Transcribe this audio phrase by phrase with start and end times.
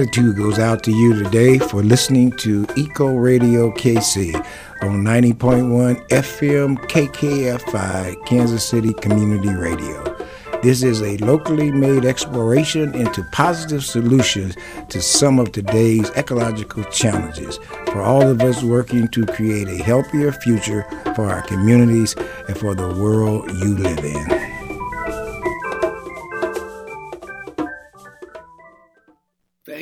[0.00, 4.34] gratitude goes out to you today for listening to Eco Radio KC
[4.80, 10.16] on 90.1 FM KKFI, Kansas City Community Radio.
[10.62, 14.56] This is a locally made exploration into positive solutions
[14.88, 17.58] to some of today's ecological challenges
[17.92, 22.14] for all of us working to create a healthier future for our communities
[22.48, 24.59] and for the world you live in.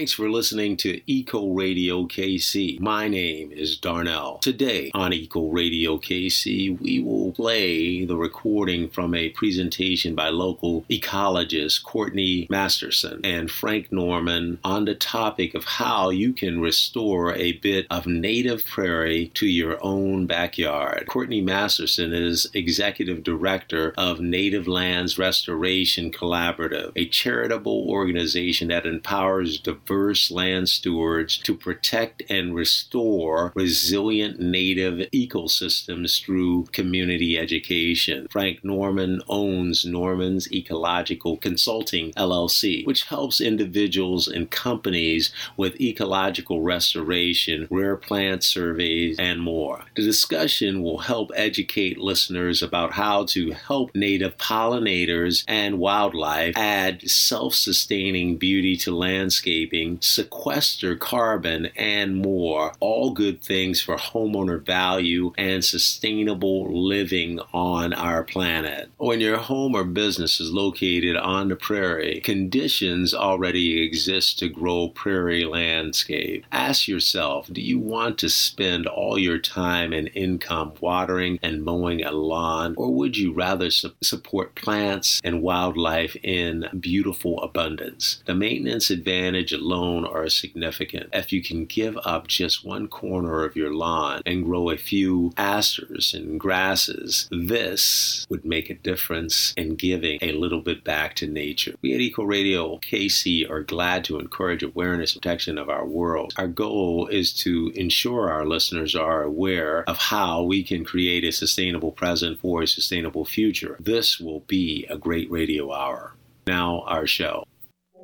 [0.08, 2.80] Thanks for listening to Eco Radio KC.
[2.80, 4.38] My name is Darnell.
[4.38, 10.86] Today on Eco Radio KC, we will play the recording from a presentation by local
[10.88, 17.52] ecologist Courtney Masterson and Frank Norman on the topic of how you can restore a
[17.52, 21.04] bit of native prairie to your own backyard.
[21.06, 29.58] Courtney Masterson is executive director of Native Lands Restoration Collaborative, a charitable organization that empowers
[29.58, 38.28] diverse diverse land stewards to protect and restore resilient native ecosystems through community education.
[38.30, 47.66] Frank Norman owns Norman's Ecological Consulting LLC, which helps individuals and companies with ecological restoration,
[47.68, 49.84] rare plant surveys, and more.
[49.96, 57.10] The discussion will help educate listeners about how to help native pollinators and wildlife add
[57.10, 62.72] self sustaining beauty to landscaping sequester carbon, and more.
[62.80, 68.90] All good things for homeowner value and sustainable living on our planet.
[68.98, 74.88] When your home or business is located on the prairie, conditions already exist to grow
[74.88, 76.44] prairie landscape.
[76.52, 82.04] Ask yourself do you want to spend all your time and income watering and mowing
[82.04, 88.22] a lawn, or would you rather su- support plants and wildlife in beautiful abundance?
[88.26, 91.10] The maintenance advantage alone are significant.
[91.12, 95.32] If you can give up just one corner of your lawn and grow a few
[95.36, 101.26] asters and grasses, this would make a difference in giving a little bit back to
[101.26, 101.74] nature.
[101.82, 106.32] We at Eco Radio KC are glad to encourage awareness and protection of our world.
[106.38, 111.32] Our goal is to ensure our listeners are aware of how we can create a
[111.32, 113.76] sustainable present for a sustainable future.
[113.78, 116.14] This will be a great radio hour.
[116.46, 117.44] Now, our show.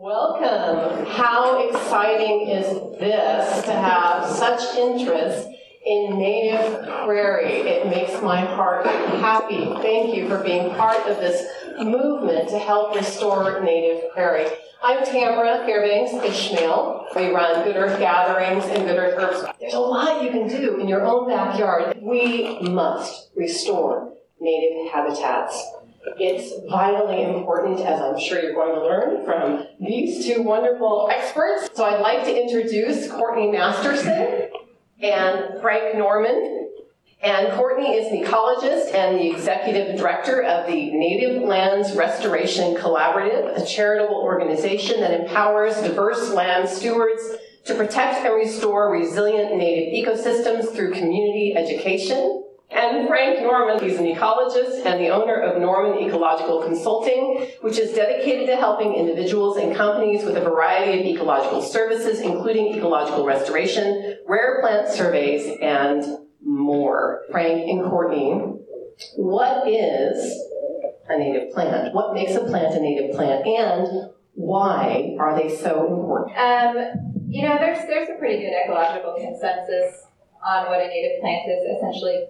[0.04, 1.06] Welcome.
[1.06, 2.66] How exciting is
[3.00, 5.48] this to have such interest
[5.86, 7.60] in native prairie?
[7.62, 9.64] It makes my heart happy.
[9.80, 14.46] Thank you for being part of this movement to help restore native prairie.
[14.82, 17.06] I'm Tamara Fairbanks Ishmael.
[17.16, 19.56] We run Good Earth gatherings and Good Earth Herbs.
[19.58, 21.96] There's a lot you can do in your own backyard.
[22.02, 25.64] We must restore native habitats.
[26.18, 31.70] It's vitally important, as I'm sure you're going to learn from these two wonderful experts.
[31.74, 34.48] So I'd like to introduce Courtney Masterson
[35.00, 36.70] and Frank Norman.
[37.22, 43.62] And Courtney is an ecologist and the executive director of the Native Lands Restoration Collaborative,
[43.62, 47.22] a charitable organization that empowers diverse land stewards
[47.64, 52.43] to protect and restore resilient native ecosystems through community education,
[52.74, 53.82] and Frank Norman.
[53.82, 58.94] He's an ecologist and the owner of Norman Ecological Consulting, which is dedicated to helping
[58.94, 65.56] individuals and companies with a variety of ecological services, including ecological restoration, rare plant surveys,
[65.62, 66.04] and
[66.44, 67.22] more.
[67.30, 68.32] Frank and Courtney,
[69.16, 70.42] what is
[71.08, 71.94] a native plant?
[71.94, 73.46] What makes a plant a native plant?
[73.46, 76.36] And why are they so important?
[76.36, 80.06] Um, you know, there's there's a pretty good ecological consensus
[80.44, 81.76] on what a native plant is.
[81.76, 82.26] Essentially,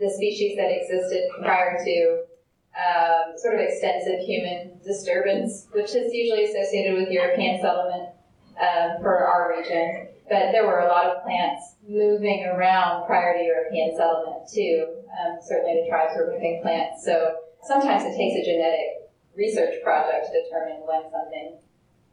[0.00, 2.24] the species that existed prior to
[2.72, 8.10] um, sort of extensive human disturbance, which is usually associated with European settlement
[8.56, 10.08] um, for our region.
[10.28, 14.86] But there were a lot of plants moving around prior to European settlement too.
[15.10, 17.04] Um, certainly, the tribes were moving plants.
[17.04, 17.34] So
[17.66, 21.58] sometimes it takes a genetic research project to determine when something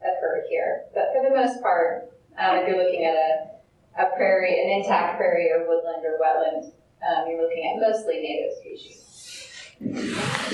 [0.01, 0.85] occurred here.
[0.94, 5.17] But for the most part, um, if you're looking at a, a prairie, an intact
[5.17, 9.03] prairie or woodland or wetland, um, you're looking at mostly native species.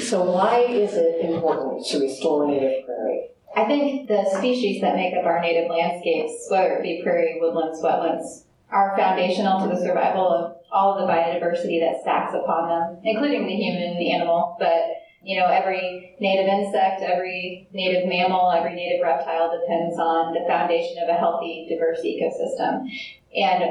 [0.10, 3.30] So why is it important to restore native prairie?
[3.56, 7.82] I think the species that make up our native landscapes, whether it be prairie, woodlands,
[7.82, 13.02] wetlands, are foundational to the survival of all of the biodiversity that stacks upon them,
[13.04, 18.76] including the human, the animal, but you know, every native insect, every native mammal, every
[18.76, 22.90] native reptile depends on the foundation of a healthy, diverse ecosystem.
[23.34, 23.64] And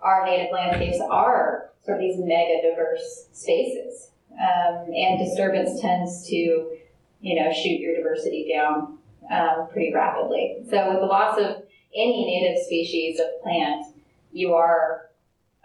[0.00, 4.10] our native landscapes are sort of these mega diverse spaces.
[4.32, 6.36] Um, and disturbance tends to,
[7.20, 8.98] you know, shoot your diversity down
[9.30, 10.58] um, pretty rapidly.
[10.70, 11.62] So with the loss of
[11.94, 13.86] any native species of plant,
[14.32, 15.10] you are,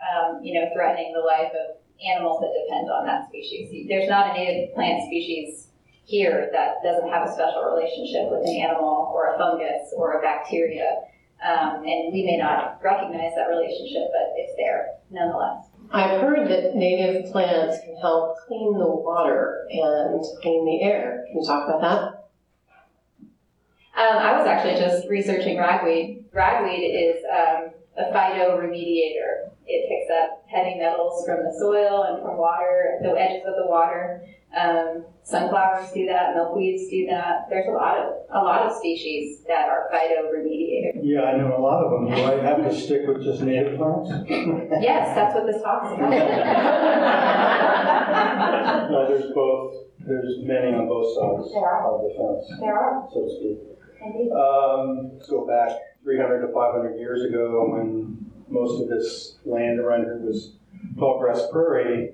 [0.02, 3.88] um, you know, threatening the life of animals that depend on that species.
[3.88, 5.68] There's not a native plant species
[6.04, 10.22] here that doesn't have a special relationship with an animal or a fungus or a
[10.22, 11.02] bacteria.
[11.46, 15.68] Um, and we may not recognize that relationship, but it's there nonetheless.
[15.92, 21.26] I've heard that native plants can help clean the water and clean the air.
[21.28, 22.26] Can you talk about that?
[23.96, 26.26] Um, I was actually just researching ragweed.
[26.34, 29.52] Ragweed is um, a phytoremediator.
[29.68, 33.68] It picks up heavy metals from the soil and from water, the edges of the
[33.68, 34.22] water.
[34.56, 37.48] Um, sunflowers do that, milkweeds do that.
[37.50, 41.02] There's a lot of a lot of species that are phytoremediators.
[41.04, 42.06] Yeah, I know a lot of them.
[42.16, 44.10] Do I have to stick with just native plants?
[44.82, 46.10] yes, that's what this talk is about.
[48.92, 49.76] no, there's both.
[50.00, 52.48] There's many on both sides of the fence.
[52.62, 53.06] There are.
[53.12, 53.60] So to speak.
[54.32, 55.72] Um, let's go back
[56.04, 60.52] 300 to 500 years ago when most of this land around here was
[60.98, 62.12] tall grass prairie.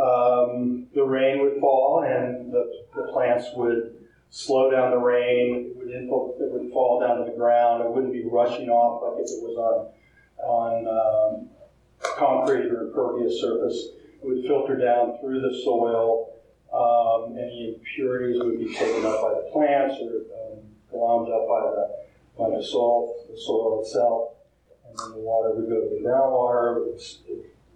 [0.00, 3.96] Um, the rain would fall and the, the, plants would
[4.30, 5.74] slow down the rain.
[5.76, 7.84] It would, it would fall down to the ground.
[7.84, 9.92] It wouldn't be rushing off like if it was on,
[10.48, 11.48] on um,
[12.00, 13.88] concrete or impervious surface.
[14.22, 16.32] It would filter down through the soil.
[16.72, 20.22] Um, any impurities would be taken up by the plants or
[20.92, 22.00] glommed up by the
[22.38, 24.30] by the soil, the soil itself,
[24.88, 26.96] and then the water would go to the groundwater,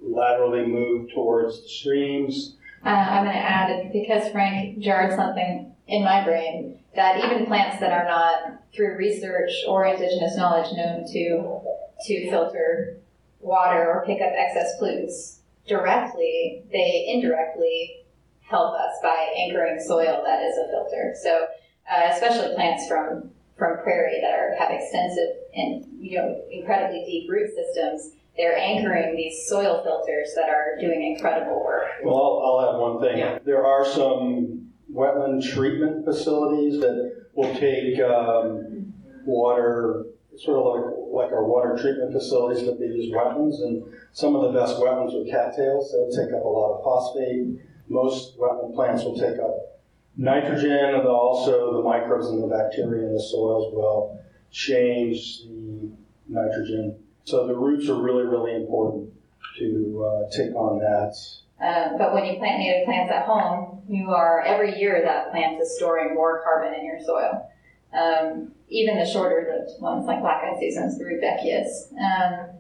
[0.07, 2.57] laterally move towards the streams.
[2.85, 7.81] Uh, I'm going to add because Frank jarred something in my brain that even plants
[7.81, 11.61] that are not through research or indigenous knowledge known to
[12.07, 12.99] to filter
[13.41, 18.05] water or pick up excess pollutants directly, they indirectly
[18.41, 21.15] help us by anchoring soil that is a filter.
[21.23, 21.47] So
[21.91, 27.31] uh, especially plants from from prairie that are, have extensive and you know incredibly deep
[27.31, 28.13] root systems.
[28.37, 31.85] They're anchoring these soil filters that are doing incredible work.
[32.03, 33.19] Well, I'll, I'll add one thing.
[33.19, 33.39] Yeah.
[33.45, 38.93] There are some wetland treatment facilities that will take um,
[39.25, 40.65] water, sort of
[41.13, 43.63] like, like our water treatment facilities, but they use wetlands.
[43.63, 45.93] And some of the best wetlands are cattails.
[45.93, 47.61] They'll take up a lot of phosphate.
[47.89, 49.75] Most wetland plants will take up
[50.17, 54.21] Nitrogen, and also the microbes and the bacteria in the soils will
[54.53, 55.91] change the
[56.29, 56.97] nitrogen.
[57.25, 59.13] So the roots are really, really important
[59.59, 61.17] to uh, take on that.
[61.65, 65.61] Uh, but when you plant native plants at home, you are every year that plant
[65.61, 67.51] is storing more carbon in your soil.
[67.93, 72.51] Um, even the shorter-lived ones like black-eyed Susans, the rudbeckias, um,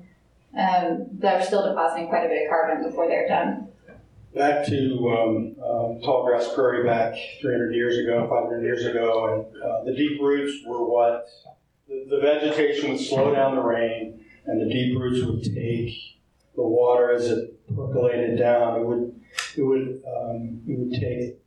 [0.57, 3.69] um, they're still depositing quite a bit of carbon before they're done
[4.35, 9.63] back to um, um, tall grass prairie back 300 years ago, 500 years ago, and
[9.63, 11.29] uh, the deep roots were what
[11.89, 15.95] the, the, vegetation would slow down the rain, and the deep roots would take
[16.55, 18.81] the water as it percolated down.
[18.81, 19.21] It would
[19.57, 21.39] it would um, it would take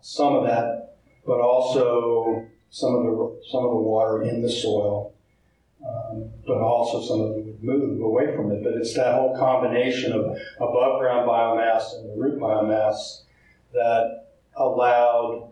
[0.00, 5.14] some of that, but also some of the some of the water in the soil
[5.86, 8.62] um, but also some of it would move away from it.
[8.62, 13.22] But it's that whole combination of above ground biomass and the root biomass
[13.72, 15.50] that allowed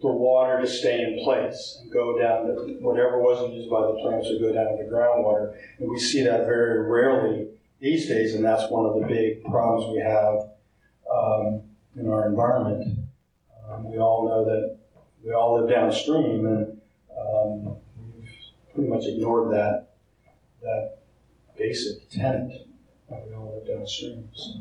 [0.00, 3.94] the water to stay in place and go down to whatever wasn't used by the
[3.94, 5.56] plants would go down to the groundwater.
[5.78, 7.48] And we see that very rarely
[7.80, 10.50] these days, and that's one of the big problems we have
[11.12, 11.62] um,
[11.96, 12.98] in our environment.
[13.68, 14.78] Um, we all know that
[15.24, 16.80] we all live downstream, and
[17.18, 17.76] um,
[18.16, 18.30] we've
[18.74, 19.88] pretty much ignored that
[20.62, 20.98] that
[21.56, 22.66] basic tenet
[23.10, 24.28] that we all live downstream.
[24.32, 24.52] So.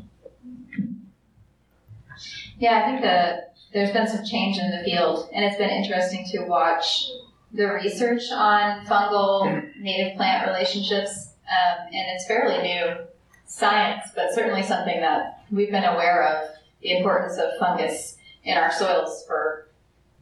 [2.58, 6.26] Yeah, I think that there's been some change in the field, and it's been interesting
[6.32, 7.10] to watch
[7.54, 13.06] the research on fungal native plant relationships, um, and it's fairly new
[13.46, 16.50] science, but certainly something that we've been aware of
[16.82, 19.70] the importance of fungus in our soils for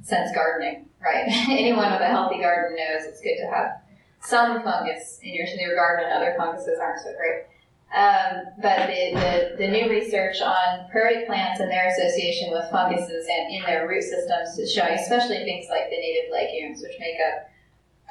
[0.03, 1.25] since gardening, right?
[1.49, 3.81] Anyone with a healthy garden knows it's good to have
[4.21, 7.43] some fungus in your, in your garden, and other funguses aren't so great.
[7.95, 13.23] Um, but the, the, the, new research on prairie plants and their association with funguses
[13.23, 17.15] and in their root systems is showing, especially things like the native legumes, which make
[17.23, 17.47] up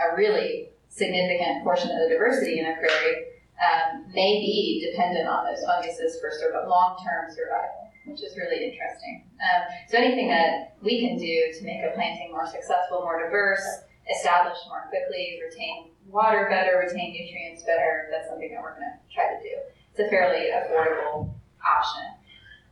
[0.01, 3.29] a really significant portion of the diversity in a prairie,
[3.61, 8.65] um, may be dependent on those funguses for sort of long-term survival, which is really
[8.65, 9.29] interesting.
[9.37, 13.85] Um, so anything that we can do to make a planting more successful, more diverse,
[14.09, 19.15] establish more quickly, retain water better, retain nutrients better, that's something that we're going to
[19.15, 19.57] try to do.
[19.97, 21.31] It's a fairly affordable
[21.65, 22.03] option.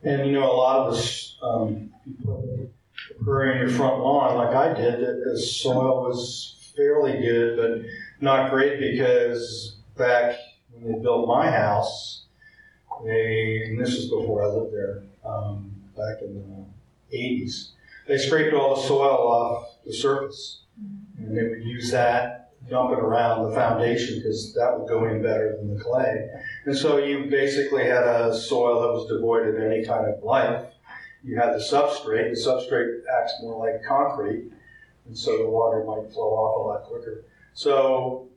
[0.03, 1.93] And you know, a lot of us, um,
[2.25, 7.89] put prairie in your front lawn like I did, the soil was fairly good, but
[8.21, 10.37] not great because back
[10.73, 12.25] when they built my house,
[13.05, 17.69] they, and this was before I lived there, um, back in the 80s,
[18.09, 20.63] they scraped all the soil off the surface.
[21.19, 25.23] And they would use that, dump it around the foundation because that would go in
[25.23, 26.29] better than the clay.
[26.65, 30.65] And so you basically had a soil that was devoid of any kind of life.
[31.25, 32.31] You had the substrate.
[32.31, 34.51] The substrate acts more like concrete,
[35.07, 37.25] and so the water might flow off a lot quicker.
[37.55, 38.29] So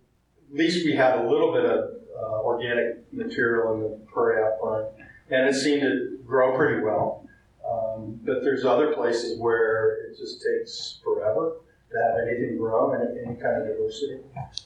[0.51, 4.59] at least we had a little bit of uh, organic material in the prairie out
[4.61, 4.87] front,
[5.29, 7.27] and it seemed to grow pretty well.
[7.67, 11.53] Um, but there's other places where it just takes forever
[11.91, 14.19] to have anything grow and any kind of diversity.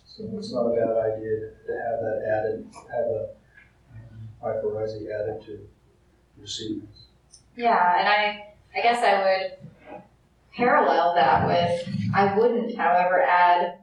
[0.05, 3.29] So it's not a bad idea to have that added, have a
[3.93, 5.59] um, mycorrhizae added to
[6.37, 7.07] your seedlings.
[7.55, 10.01] Yeah, and I, I guess I would
[10.53, 13.79] parallel that with I wouldn't, however, add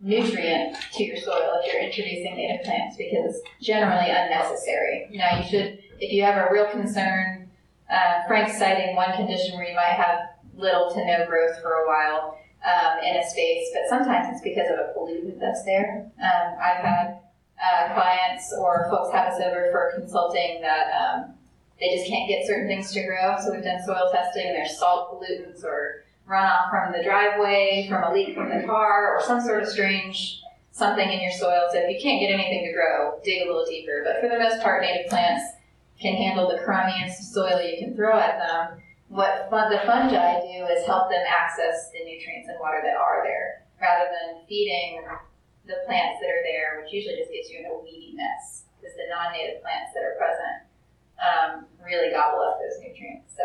[0.00, 5.08] nutrient to your soil if you're introducing native plants because it's generally unnecessary.
[5.12, 7.48] Now, you should, if you have a real concern,
[7.90, 10.20] uh, Frank's citing one condition where you might have
[10.56, 14.68] little to no growth for a while um, in a space, but sometimes it's because
[14.70, 16.10] of a pollutant that's there.
[16.20, 17.18] Um, I've had
[17.62, 21.34] uh, clients or folks have us over for consulting that um,
[21.80, 23.36] they just can't get certain things to grow.
[23.42, 24.52] So we've done soil testing.
[24.52, 29.22] There's salt pollutants or runoff from the driveway, from a leak from the car, or
[29.22, 31.68] some sort of strange something in your soil.
[31.72, 34.02] So if you can't get anything to grow, dig a little deeper.
[34.04, 35.44] But for the most part, native plants
[36.00, 38.82] can handle the crummiest soil you can throw at them.
[39.08, 43.62] What the fungi do is help them access the nutrients and water that are there,
[43.80, 45.04] rather than feeding
[45.66, 48.94] the plants that are there, which usually just gets you in a weedy mess, because
[48.96, 50.66] the non-native plants that are present
[51.18, 53.32] um, really gobble up those nutrients.
[53.36, 53.44] So,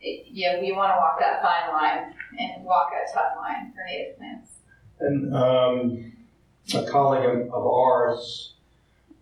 [0.00, 3.72] it, you know, you want to walk that fine line and walk a tough line
[3.72, 4.50] for native plants.
[5.00, 6.12] And um,
[6.74, 8.54] a colleague of, of ours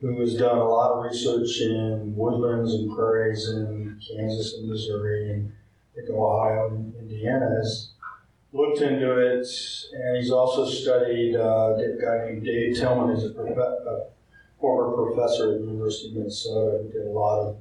[0.00, 5.30] who has done a lot of research in woodlands and prairies in Kansas and Missouri
[5.30, 5.52] and
[5.96, 7.90] I Ohio and Indiana has
[8.52, 9.46] looked into it,
[9.92, 14.06] and he's also studied uh, a guy named Dave Tilman, who's a, prof- a
[14.58, 17.56] former professor at the University of Minnesota, who did a lot of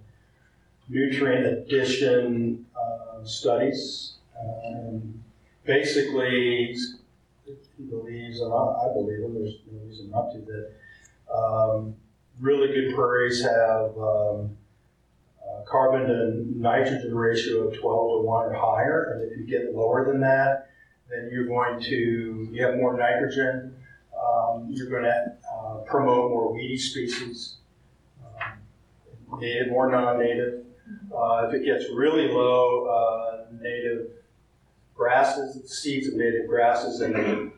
[0.88, 4.14] nutrient addition uh, studies.
[4.40, 5.22] Um,
[5.66, 6.76] basically,
[7.46, 10.72] he believes, and I, I believe him, there's no reason not to, that
[11.34, 11.96] um,
[12.40, 14.58] really good prairies have um,
[15.44, 19.14] uh, carbon to nitrogen ratio of 12 to 1 or higher.
[19.14, 20.70] And if you get lower than that,
[21.10, 23.76] then you're going to, you have more nitrogen,
[24.18, 27.58] um, you're going to uh, promote more weedy species,
[28.22, 30.66] um, native or non native.
[31.16, 34.08] Uh, if it gets really low, uh, native
[34.96, 37.52] grasses, seeds of native grasses and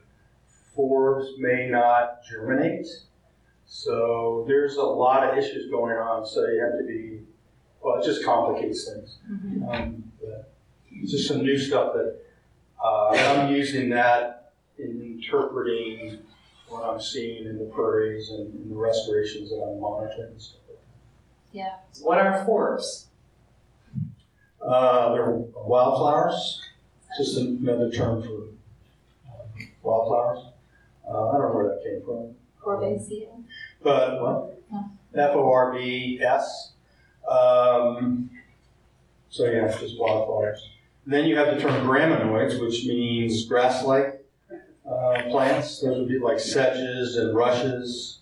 [0.78, 2.88] forbs may not germinate.
[3.74, 7.22] So there's a lot of issues going on, so you have to be,
[7.82, 9.18] well, it just complicates things.
[9.72, 10.04] Um,
[10.92, 12.20] it's just some new stuff that
[12.84, 16.20] uh, I'm using that in interpreting
[16.68, 20.60] what I'm seeing in the prairies and in the restorations that I'm monitoring and stuff
[20.68, 20.78] like
[22.01, 23.06] What are forbs?
[24.62, 26.62] Uh, they're wildflowers,
[27.18, 28.44] just another term for
[29.32, 30.46] um, wildflowers.
[31.08, 32.36] Uh, I don't know where that came from.
[32.62, 33.28] Corbaceae.
[33.84, 34.48] But what?
[35.16, 36.72] F O R B S.
[37.30, 38.30] Um,
[39.30, 40.70] so yeah, it's just wildflowers.
[41.06, 44.24] Then you have the term graminoids, which means grass-like
[44.90, 45.82] uh, plants.
[45.82, 48.20] Those would be like sedges and rushes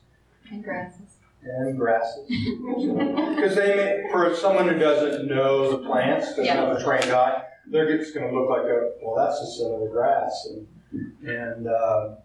[0.50, 1.02] And grasses.
[1.44, 2.26] and grasses.
[2.30, 7.44] Because they may, for someone who doesn't know the plants, doesn't have a trained eye,
[7.68, 12.16] they're just going to look like a well, that's just another grass, and and uh,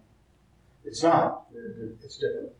[0.84, 1.46] it's not.
[2.02, 2.50] It's different.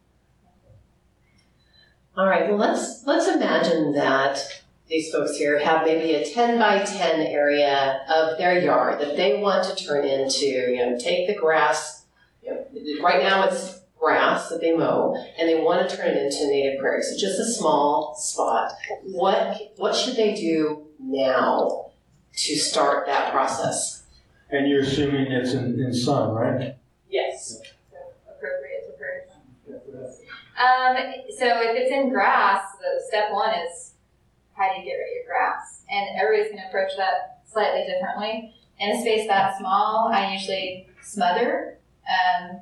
[2.16, 4.38] All right, well, let's, let's imagine that
[4.88, 9.40] these folks here have maybe a 10 by 10 area of their yard that they
[9.40, 12.04] want to turn into, you know, take the grass,
[12.40, 16.22] you know, right now it's grass that they mow, and they want to turn it
[16.22, 17.02] into native prairie.
[17.02, 18.70] So just a small spot.
[19.02, 21.90] What, what should they do now
[22.36, 24.04] to start that process?
[24.50, 26.76] And you're assuming it's in, in sun, right?
[27.08, 27.60] Yes.
[28.28, 30.26] appropriate to person.
[30.64, 30.96] Um,
[31.36, 33.94] so if it's in grass, the step one is
[34.54, 35.84] how do you get rid of your grass?
[35.90, 38.54] And everybody's going to approach that slightly differently.
[38.80, 41.78] In a space that small, I usually smother.
[42.08, 42.60] Um,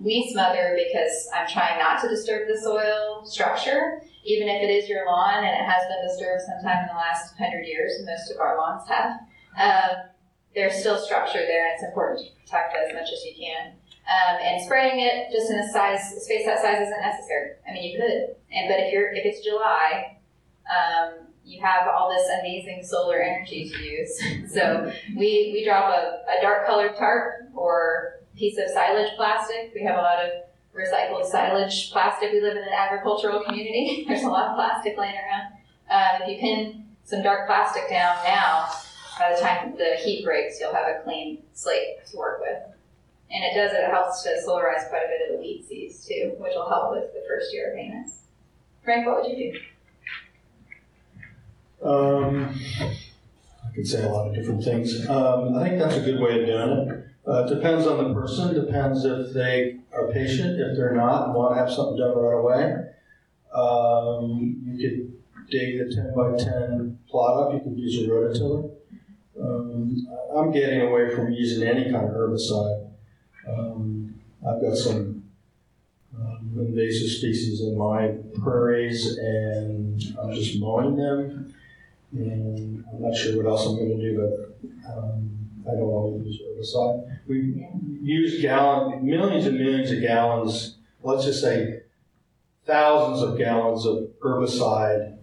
[0.00, 4.88] we smother because I'm trying not to disturb the soil structure, even if it is
[4.88, 7.92] your lawn and it has been disturbed sometime in the last hundred years.
[8.04, 9.20] Most of our lawns have.
[9.58, 9.96] Um,
[10.54, 13.74] there's still structure there, and it's important to protect as much as you can.
[14.08, 17.52] Um, and spraying it just in a size space that size isn't necessary.
[17.68, 20.18] I mean, you could, and but if you're if it's July,
[20.66, 24.18] um, you have all this amazing solar energy to use.
[24.52, 29.72] so we we drop a, a dark colored tarp or piece of silage plastic.
[29.74, 30.30] We have a lot of
[30.74, 32.32] recycled silage plastic.
[32.32, 34.04] We live in an agricultural community.
[34.08, 35.52] There's a lot of plastic laying around.
[35.90, 38.68] Um, if you pin some dark plastic down now,
[39.18, 42.76] by the time the heat breaks, you'll have a clean slate to work with.
[43.32, 46.34] And it does, it helps to solarize quite a bit of the weed seeds too,
[46.38, 48.22] which will help with the first year of maintenance.
[48.82, 49.58] Frank, what would you do?
[51.88, 52.60] Um,
[53.64, 55.06] I could say a lot of different things.
[55.08, 57.06] Um, I think that's a good way of doing it.
[57.26, 61.54] Uh, depends on the person, depends if they are patient, if they're not, and want
[61.54, 62.74] to have something done right away.
[63.54, 68.70] Um, you could dig the 10 by 10 plot up, you could use a rototiller.
[69.40, 70.06] Um,
[70.36, 72.89] I'm getting away from using any kind of herbicide.
[73.48, 74.14] Um,
[74.46, 75.24] I've got some
[76.18, 81.54] um, invasive species in my prairies, and I'm just mowing them.
[82.12, 85.30] And I'm not sure what else I'm going to do, but um,
[85.66, 87.18] I don't want to use herbicide.
[87.28, 87.66] We
[88.02, 90.76] use gallon, millions and millions of gallons.
[91.02, 91.82] Let's just say
[92.66, 95.16] thousands of gallons of herbicide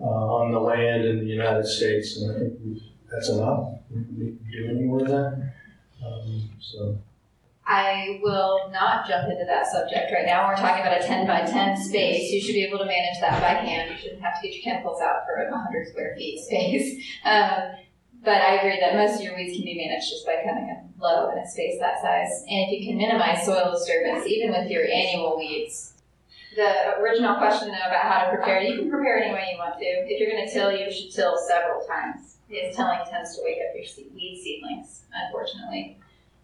[0.00, 3.74] uh, on the land in the United States, and I think that's enough.
[3.90, 5.52] We can do any more of that.
[6.04, 6.96] Um, so.
[7.70, 10.48] I will not jump into that subject right now.
[10.48, 12.32] We're talking about a 10 by 10 space.
[12.32, 13.92] You should be able to manage that by hand.
[13.92, 17.06] You shouldn't have to get your chemicals out for a 100 square feet space.
[17.24, 17.76] Um,
[18.24, 20.92] but I agree that most of your weeds can be managed just by cutting them
[20.98, 22.42] low in a space that size.
[22.48, 25.94] And if you can minimize soil disturbance, even with your annual weeds,
[26.56, 29.78] the original question though about how to prepare, you can prepare any way you want
[29.78, 29.84] to.
[29.84, 32.36] If you're going to till, you should till several times.
[32.48, 36.00] Because tilling tends to wake up your weed seedlings, unfortunately.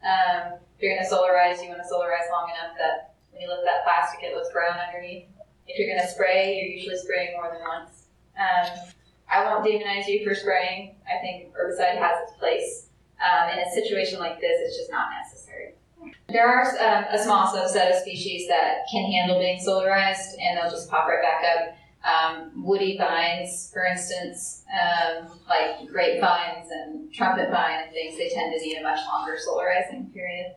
[0.07, 3.49] Um, if you're going to solarize, you want to solarize long enough that when you
[3.49, 5.27] lift that plastic, it looks brown underneath.
[5.67, 8.07] If you're going to spray, you're usually spraying more than once.
[8.39, 8.95] Um,
[9.29, 10.95] I won't demonize you for spraying.
[11.11, 12.87] I think herbicide has its place.
[13.19, 15.75] Um, in a situation like this, it's just not necessary.
[16.29, 20.71] There are um, a small subset of species that can handle being solarized, and they'll
[20.71, 21.77] just pop right back up.
[22.07, 28.55] Um, woody vines, for instance, um, like grapevines and trumpet vine and things, they tend
[28.57, 30.55] to need a much longer solarizing period.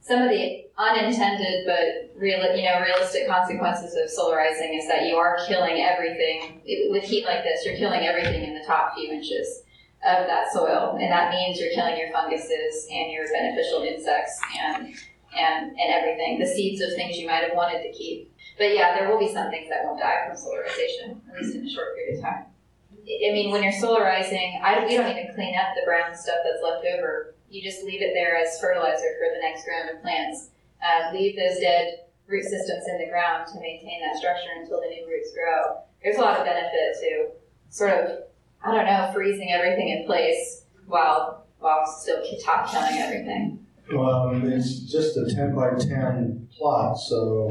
[0.00, 5.16] Some of the unintended but real, you know, realistic consequences of solarizing is that you
[5.16, 7.66] are killing everything with heat like this.
[7.66, 9.64] You're killing everything in the top few inches
[10.06, 14.94] of that soil, and that means you're killing your funguses and your beneficial insects and
[15.36, 18.32] and and everything, the seeds of things you might have wanted to keep.
[18.58, 21.64] But yeah, there will be some things that won't die from solarization, at least in
[21.64, 22.44] a short period of time.
[22.92, 26.62] I mean, when you're solarizing, I, we don't even clean up the brown stuff that's
[26.62, 27.34] left over.
[27.48, 30.50] You just leave it there as fertilizer for the next round of plants.
[30.82, 34.88] Uh, leave those dead root systems in the ground to maintain that structure until the
[34.88, 35.80] new roots grow.
[36.02, 37.28] There's a lot of benefit to
[37.70, 38.18] sort of,
[38.62, 43.66] I don't know, freezing everything in place while while still top killing everything.
[43.92, 47.50] Well, it's just a 10 by 10 plot, so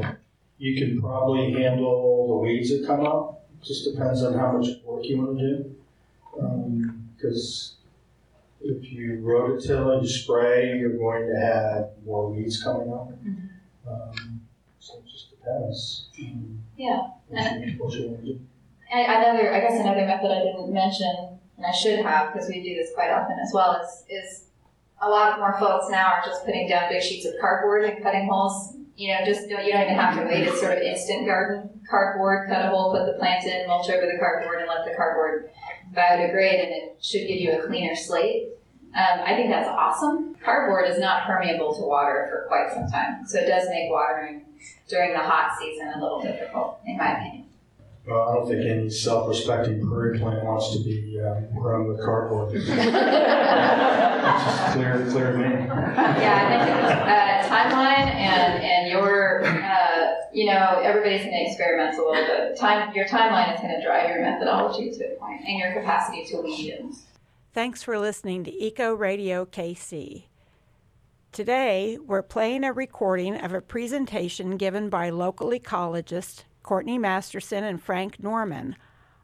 [0.58, 3.46] you can probably handle the weeds that come up.
[3.62, 5.74] Just depends on how much work you want to do.
[7.16, 7.76] Because
[8.62, 13.10] um, if you rototill and you spray, you're going to have more weeds coming up.
[13.10, 13.88] Mm-hmm.
[13.88, 14.40] Um,
[14.78, 16.08] so it just depends.
[16.76, 17.08] Yeah.
[17.30, 18.40] And what you want to do.
[18.92, 22.74] Another, I guess another method I didn't mention, and I should have because we do
[22.74, 24.44] this quite often as well, is, is
[25.02, 28.26] a lot more folks now are just putting down big sheets of cardboard and cutting
[28.26, 30.48] holes you know, just you don't even have to wait.
[30.48, 34.04] It's sort of instant garden cardboard, cut a hole, put the plant in, mulch over
[34.04, 35.50] the cardboard, and let the cardboard
[35.94, 38.48] biodegrade, and it should give you a cleaner slate.
[38.96, 40.34] Um, I think that's awesome.
[40.44, 44.44] Cardboard is not permeable to water for quite some time, so it does make watering
[44.88, 47.44] during the hot season a little difficult, in my opinion.
[48.08, 52.52] Well, I don't think any self-respecting prairie plant wants to be uh, grown with cardboard.
[52.54, 52.80] it's just
[54.72, 55.44] clear, clear me.
[55.44, 56.62] Yeah, I think
[57.04, 58.77] uh, timeline and and
[60.38, 62.56] you know, everybody's going to experiment a little bit.
[62.56, 66.24] Time, your timeline is going to drive your methodology to a point, and your capacity
[66.26, 66.90] to weed.
[67.52, 70.26] Thanks for listening to Eco Radio KC.
[71.32, 77.82] Today, we're playing a recording of a presentation given by local ecologist Courtney Masterson and
[77.82, 78.76] Frank Norman,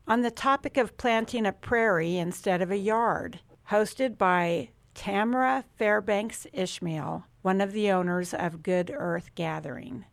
[0.09, 3.38] on the topic of planting a prairie instead of a yard,
[3.70, 10.07] hosted by Tamara Fairbanks Ishmael, one of the owners of Good Earth Gathering.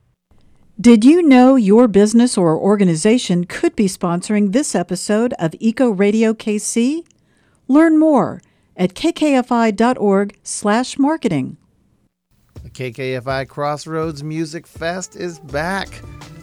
[0.81, 6.33] Did you know your business or organization could be sponsoring this episode of Eco Radio
[6.33, 7.05] KC?
[7.67, 8.41] Learn more
[8.75, 11.57] at kkfi.org/marketing.
[12.63, 16.01] The KKFI Crossroads Music Fest is back.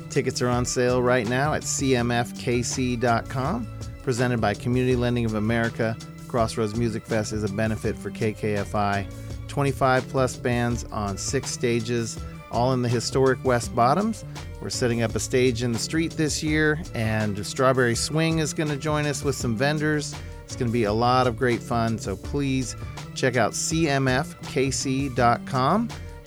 [0.09, 3.66] Tickets are on sale right now at cmfkc.com.
[4.05, 5.96] Presented by Community Lending of America,
[6.29, 9.05] Crossroads Music Fest is a benefit for KKFI.
[9.48, 12.20] 25 plus bands on six stages,
[12.51, 14.25] all in the historic West Bottoms.
[14.61, 18.69] We're setting up a stage in the street this year, and Strawberry Swing is going
[18.71, 20.15] to join us with some vendors.
[20.45, 22.75] It's going to be a lot of great fun, so please
[23.15, 24.29] check out cmfkc.com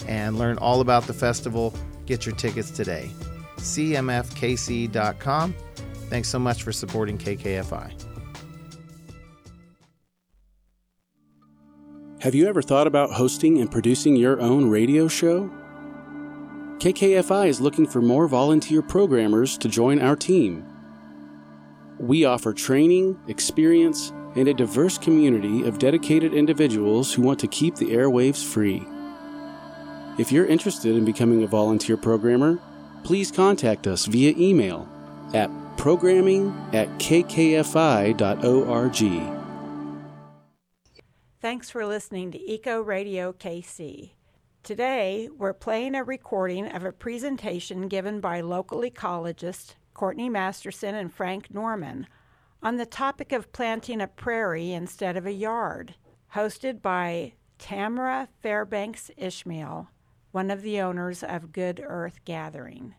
[0.08, 1.74] and learn all about the festival.
[2.06, 3.12] Get your tickets today.
[3.58, 5.56] cmfkc.com.
[6.10, 7.94] Thanks so much for supporting KKFI.
[12.20, 15.50] Have you ever thought about hosting and producing your own radio show?
[16.82, 20.66] KKFI is looking for more volunteer programmers to join our team.
[22.00, 27.76] We offer training, experience, and a diverse community of dedicated individuals who want to keep
[27.76, 28.84] the airwaves free.
[30.18, 32.58] If you're interested in becoming a volunteer programmer,
[33.04, 34.90] please contact us via email
[35.36, 38.18] at programming at kkfi.org.
[41.40, 44.14] Thanks for listening to Eco Radio KC.
[44.64, 51.12] Today, we're playing a recording of a presentation given by local ecologists Courtney Masterson and
[51.12, 52.06] Frank Norman
[52.62, 55.96] on the topic of planting a prairie instead of a yard,
[56.36, 59.90] hosted by Tamara Fairbanks Ishmael,
[60.32, 62.94] one of the owners of Good Earth Gathering.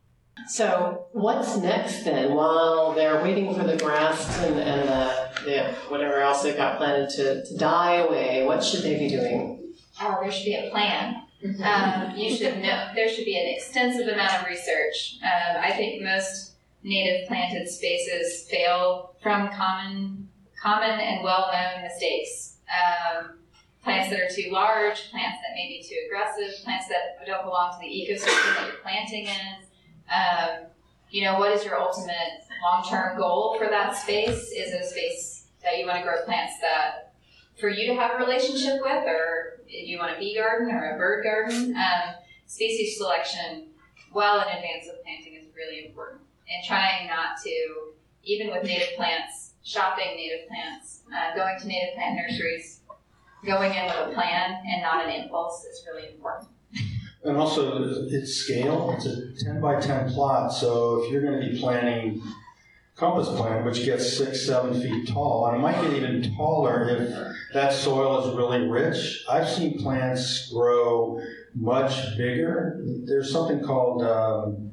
[0.48, 2.34] So, what's next then?
[2.34, 7.10] While they're waiting for the grass and, and the, the whatever else they've got planted
[7.10, 9.74] to, to die away, what should they be doing?
[10.00, 11.21] Oh, there should be a plan.
[11.44, 15.18] Um, you should know there should be an extensive amount of research.
[15.22, 16.52] Um, I think most
[16.84, 20.28] native planted spaces fail from common,
[20.60, 22.56] common and well-known mistakes.
[22.70, 23.38] Um,
[23.82, 27.72] plants that are too large, plants that may be too aggressive, plants that don't belong
[27.72, 29.56] to the ecosystem that you're planting in.
[30.12, 30.66] Um,
[31.10, 34.52] you know, what is your ultimate long-term goal for that space?
[34.52, 37.11] Is it a space that you want to grow plants that
[37.62, 40.98] for you to have a relationship with, or you want a bee garden or a
[40.98, 41.76] bird garden?
[41.76, 42.14] Um,
[42.46, 43.68] species selection
[44.12, 46.20] well in advance of planting is really important,
[46.50, 47.92] and trying not to,
[48.24, 52.80] even with native plants, shopping native plants, uh, going to native plant nurseries,
[53.46, 56.48] going in with a plan and not an impulse is really important.
[57.22, 61.48] And also, its scale, it's a 10 by 10 plot, so if you're going to
[61.48, 62.20] be planting
[63.02, 67.52] compass plant, which gets six, seven feet tall, and it might get even taller if
[67.52, 69.24] that soil is really rich.
[69.28, 71.20] I've seen plants grow
[71.52, 72.80] much bigger.
[73.04, 74.70] There's something called, um,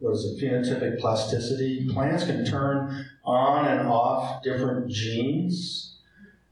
[0.00, 1.88] what is it, phenotypic plasticity.
[1.92, 5.94] Plants can turn on and off different genes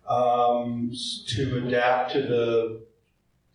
[0.09, 0.93] um,
[1.31, 2.81] to adapt to the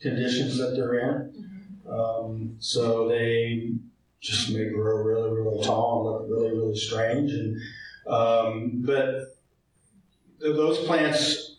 [0.02, 1.80] conditions that they're in.
[1.90, 3.72] Um, so they
[4.22, 7.32] just may grow really, really tall and look really, really strange.
[7.32, 7.62] And
[8.08, 9.38] um, but
[10.42, 11.56] th- those plants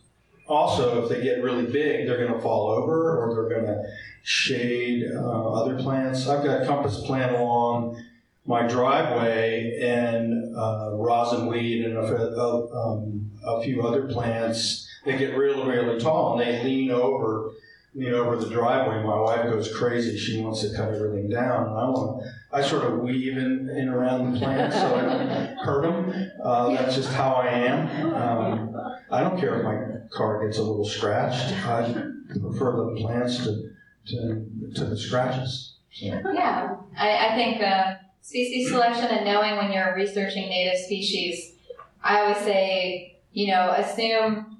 [0.46, 3.82] also, if they get really big, they're going to fall over or they're going to
[4.22, 6.26] shade uh, other plants.
[6.26, 8.02] I've got a compass plant along
[8.46, 14.88] my driveway and uh, rosin weed and a, um, a few other plants.
[15.04, 17.52] They get really, really tall and they lean over
[17.94, 19.02] lean over the driveway.
[19.02, 20.16] My wife goes crazy.
[20.18, 21.68] She wants to cut everything down.
[21.68, 25.58] And I want I sort of weave in, in around the plants so I don't
[25.58, 26.30] hurt them.
[26.42, 28.14] Uh, that's just how I am.
[28.14, 28.76] Um,
[29.10, 31.52] I don't care if my car gets a little scratched.
[31.66, 31.92] I
[32.40, 33.70] prefer the plants to,
[34.06, 35.74] to, to the scratches.
[35.92, 36.06] So.
[36.06, 41.54] Yeah, I, I think uh, species selection and knowing when you're researching native species,
[42.02, 44.57] I always say, you know, assume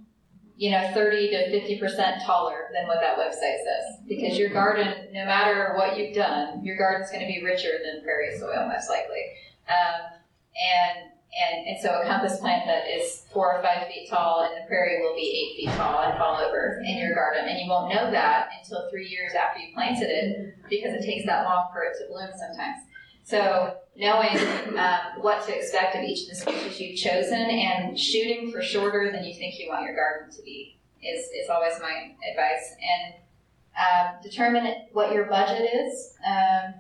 [0.59, 4.03] you know, 30 to 50% taller than what that website says.
[4.09, 8.03] Because your garden, no matter what you've done, your garden's going to be richer than
[8.03, 9.23] prairie soil, most likely.
[9.68, 10.18] Um,
[10.59, 14.61] and, and, and so a compass plant that is four or five feet tall and
[14.61, 17.49] the prairie will be eight feet tall and fall over in your garden.
[17.49, 21.25] And you won't know that until three years after you planted it because it takes
[21.27, 22.83] that long for it to bloom sometimes.
[23.23, 24.39] So knowing
[24.79, 29.11] um, what to expect of each of the species you've chosen and shooting for shorter
[29.11, 32.77] than you think you want your garden to be is, is always my advice.
[32.81, 33.15] And
[33.77, 36.15] um, determine what your budget is.
[36.25, 36.75] Um,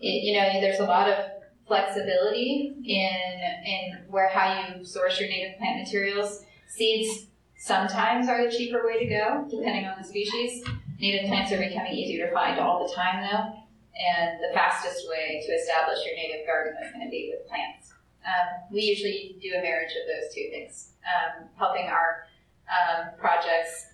[0.00, 1.18] it, you know, there's a lot of
[1.66, 6.44] flexibility in in where how you source your native plant materials.
[6.68, 7.26] Seeds
[7.58, 10.64] sometimes are the cheaper way to go, depending on the species.
[11.00, 13.59] Native plants are becoming easier to find all the time, though
[13.98, 17.92] and the fastest way to establish your native garden is going to be with plants.
[18.24, 22.26] Um, we usually do a marriage of those two things, um, helping our
[22.68, 23.86] um, projects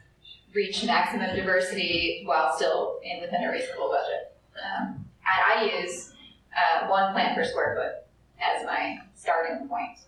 [0.54, 4.37] reach maximum diversity while still in within a reasonable budget.
[4.56, 6.12] Um, I, I use
[6.56, 8.06] uh, one plant per square foot
[8.42, 9.98] as my starting point.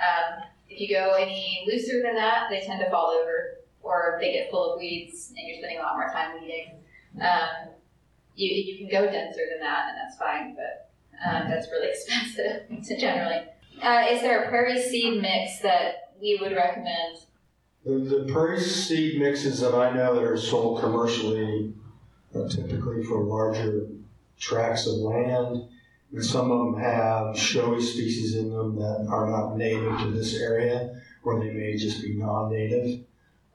[0.00, 4.32] Um, if you go any looser than that, they tend to fall over, or they
[4.32, 6.72] get full of weeds, and you're spending a lot more time weeding.
[7.20, 7.71] Um,
[8.34, 10.90] you, you can go denser than that, and that's fine, but
[11.26, 13.46] um, that's really expensive generally.
[13.82, 17.18] Uh, is there a prairie seed mix that we would recommend?
[17.84, 21.74] The, the prairie seed mixes that I know that are sold commercially
[22.34, 23.88] are typically for larger
[24.38, 25.68] tracts of land.
[26.12, 30.34] And some of them have showy species in them that are not native to this
[30.36, 33.00] area, or they may just be non-native.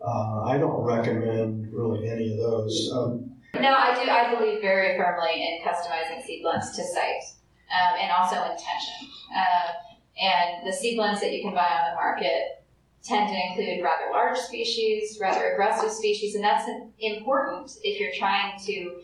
[0.01, 2.91] Uh, I don't recommend really any of those.
[2.93, 3.26] Um,
[3.61, 4.09] No, I do.
[4.09, 7.23] I believe very firmly in customizing seed blends to site
[7.71, 9.09] um, and also intention.
[9.35, 9.73] Uh,
[10.21, 12.63] and the seed blends that you can buy on the market
[13.03, 18.59] tend to include rather large species, rather aggressive species, and that's important if you're trying
[18.65, 18.99] to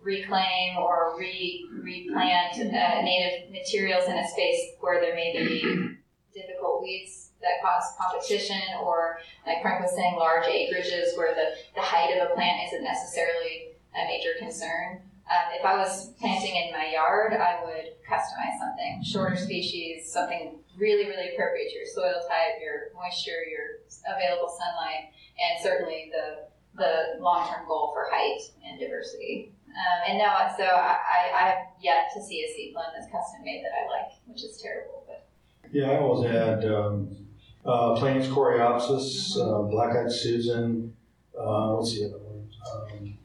[0.00, 5.96] reclaim or re replant uh, native materials in a space where there may be
[6.34, 11.82] difficult weeds that cause competition, or like Frank was saying, large acreages where the, the
[11.82, 15.00] height of a plant isn't necessarily a major concern.
[15.24, 20.58] Um, if I was planting in my yard, I would customize something shorter species, something
[20.76, 26.48] really, really appropriate to your soil type, your moisture, your available sunlight, and certainly the
[26.76, 29.52] the long term goal for height and diversity.
[29.68, 30.26] Um, and no,
[30.56, 33.90] so I, I, have yet to see a seed blend that's custom made that I
[33.90, 35.04] like, which is terrible.
[35.06, 35.26] But
[35.72, 37.16] yeah, I always add um,
[37.64, 40.94] uh, Plains Coreopsis, uh, Black Eyed Susan,
[41.36, 42.14] uh, what's the?
[42.14, 43.18] Um,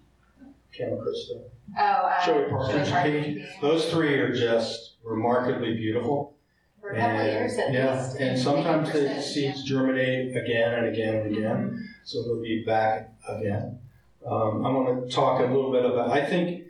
[0.80, 1.42] Chamaecrista.
[1.78, 3.34] oh, uh, Showy partridge partridge pea.
[3.42, 3.46] pea.
[3.62, 6.36] Those three are just remarkably beautiful.
[6.80, 8.18] for a couple of years at yeah, least.
[8.20, 13.12] and sometimes the 80%, seeds germinate again and again and again, so they'll be back
[13.28, 13.80] again.
[14.26, 16.10] Um, I want to talk a little bit about.
[16.12, 16.64] I think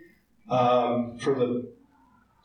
[0.48, 1.70] um, for the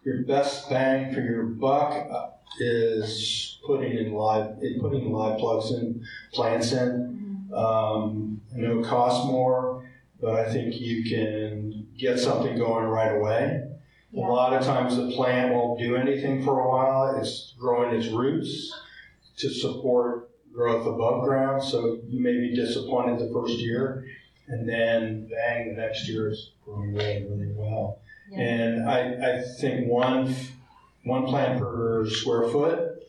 [0.03, 2.27] your best bang for your buck uh,
[2.59, 7.49] is putting in live in putting live plugs in plants in.
[7.53, 9.84] Um, I know it costs more,
[10.21, 13.63] but I think you can get something going right away.
[14.15, 17.17] A lot of times the plant won't do anything for a while.
[17.19, 18.73] It's growing its roots
[19.37, 21.61] to support growth above ground.
[21.61, 24.05] So you may be disappointed the first year,
[24.47, 27.99] and then bang, the next year is growing really, really well.
[28.31, 28.39] Yeah.
[28.39, 30.33] And I, I think one
[31.03, 33.03] one plant per square foot.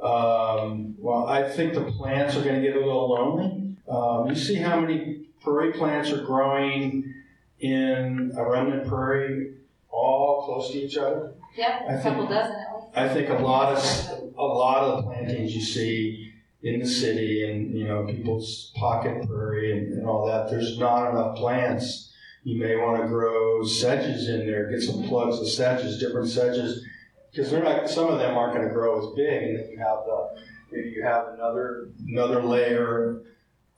[0.00, 3.76] Um, well, I think the plants are going to get a little lonely.
[3.88, 7.14] Um, you see how many prairie plants are growing
[7.60, 9.54] in a remnant prairie,
[9.90, 11.34] all close to each other.
[11.56, 12.96] Yep, I a couple think- dozen at least.
[12.96, 16.32] I think a lot of a lot of the plantings you see
[16.62, 20.50] in the city and you know people's pocket prairie and, and all that.
[20.50, 22.12] There's not enough plants.
[22.42, 24.70] You may want to grow sedges in there.
[24.70, 26.84] Get some plugs of sedges, different sedges,
[27.30, 27.88] because they're not.
[27.88, 30.40] Some of them aren't going to grow as big, and then you have the
[30.72, 33.22] maybe you have another another layer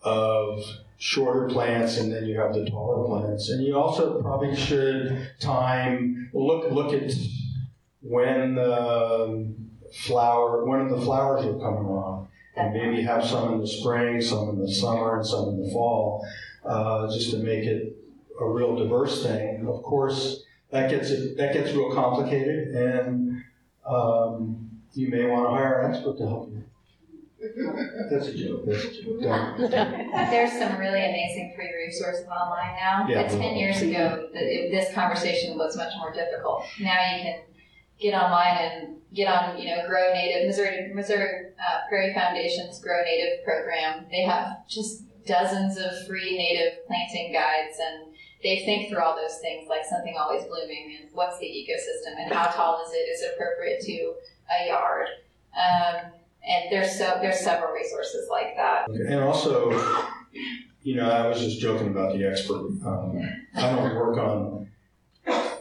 [0.08, 0.64] of
[0.98, 3.50] shorter plants, and then you have the taller plants.
[3.50, 7.12] And you also probably should time look look at
[8.00, 9.54] when the
[10.04, 14.50] flower when the flowers are coming on, and maybe have some in the spring, some
[14.50, 16.26] in the summer, and some in the fall,
[16.64, 17.96] uh, just to make it
[18.40, 19.66] a real diverse thing.
[19.66, 23.44] Of course, that gets it that gets real complicated, and
[23.86, 26.64] um, you may want to hire an expert to help you.
[27.40, 28.62] That's a joke.
[28.66, 29.20] That's a joke.
[29.20, 29.58] Don't-
[30.30, 33.06] There's some really amazing free resources online now.
[33.08, 33.22] Yeah.
[33.22, 36.64] But Ten years ago, th- it- this conversation was much more difficult.
[36.80, 37.40] Now you can
[38.00, 43.02] get online and get on, you know, Grow Native, Missouri, Missouri uh, Prairie Foundation's Grow
[43.04, 44.06] Native program.
[44.10, 49.38] They have just dozens of free native planting guides and they think through all those
[49.40, 53.20] things like something always blooming and what's the ecosystem and how tall is it is
[53.22, 54.14] it appropriate to
[54.62, 55.06] a yard.
[55.54, 56.12] Um,
[56.46, 58.88] and there's so there's several resources like that.
[58.88, 59.70] And also,
[60.82, 62.68] you know, I was just joking about the expert.
[62.84, 63.20] Um,
[63.54, 64.70] I don't work on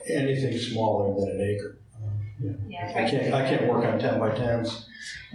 [0.10, 1.78] anything smaller than an acre.
[1.96, 3.34] Um, you Yeah, I can't.
[3.34, 4.88] I can't work on ten by tens.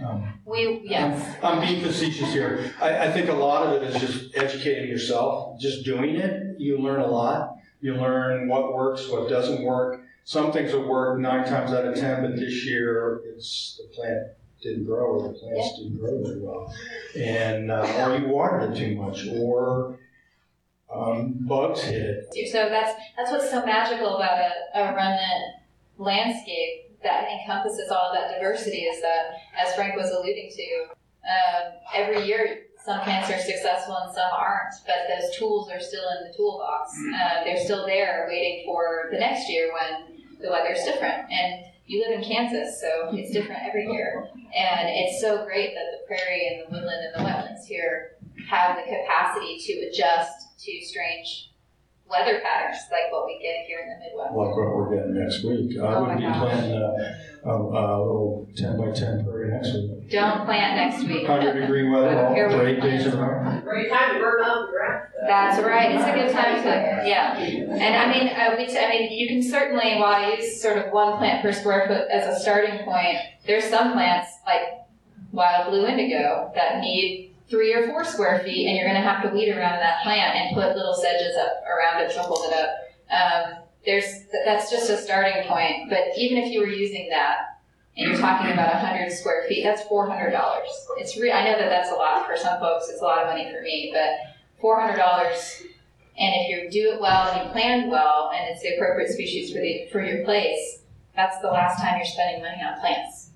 [0.03, 1.35] Um, We yes.
[1.43, 2.73] I'm, I'm being facetious here.
[2.81, 5.59] I, I think a lot of it is just educating yourself.
[5.59, 7.55] Just doing it, you learn a lot.
[7.81, 10.01] You learn what works, what doesn't work.
[10.23, 14.19] Some things will work nine times out of ten, but this year it's the plant
[14.63, 16.73] didn't grow or the plants didn't grow very well,
[17.15, 19.99] and uh, or you watered it too much, or
[20.93, 22.51] um, bugs hit it.
[22.51, 25.43] So that's that's what's so magical about a, a remnant
[25.97, 30.87] landscape that encompasses all of that diversity is that, as Frank was alluding to,
[31.29, 36.03] um, every year some plants are successful and some aren't, but those tools are still
[36.17, 36.91] in the toolbox.
[37.15, 41.31] Uh, they're still there waiting for the next year when the weather's different.
[41.31, 44.29] And you live in Kansas, so it's different every year.
[44.55, 48.15] And it's so great that the prairie and the woodland and the wetlands here
[48.49, 51.51] have the capacity to adjust to strange
[52.09, 54.35] weather patterns like what we get here in the Midwest.
[54.35, 55.77] Like what we're getting next week.
[55.79, 56.37] I Oh would be gosh.
[56.39, 57.13] planting a, uh,
[57.45, 60.09] a, a little ten by ten prairie next week.
[60.09, 61.27] Don't plant next week.
[61.27, 63.61] Hundred degree weather all care what eight days in a row.
[63.63, 65.09] Great time to burn up the grass.
[65.27, 65.91] That's right.
[65.91, 67.37] It's a good time to, yeah.
[67.37, 70.77] And I mean, uh, we, t- I mean, you can certainly, while I use sort
[70.77, 74.61] of one plant per square foot as a starting point, there's some plants like
[75.31, 79.21] wild blue indigo that need three or four square feet, and you're going to have
[79.23, 82.53] to weed around that plant and put little sedges up around it to hold it
[82.53, 82.69] up.
[83.11, 84.05] Um, there's
[84.45, 85.89] that's just a starting point.
[85.89, 87.59] But even if you were using that,
[87.95, 90.33] and you're talking about 100 square feet, that's $400.
[90.97, 92.89] It's re- I know that that's a lot for some folks.
[92.89, 95.61] It's a lot of money for me, but four hundred dollars.
[96.17, 99.51] And if you do it well and you plan well, and it's the appropriate species
[99.51, 100.79] for the for your place,
[101.15, 103.31] that's the last time you're spending money on plants.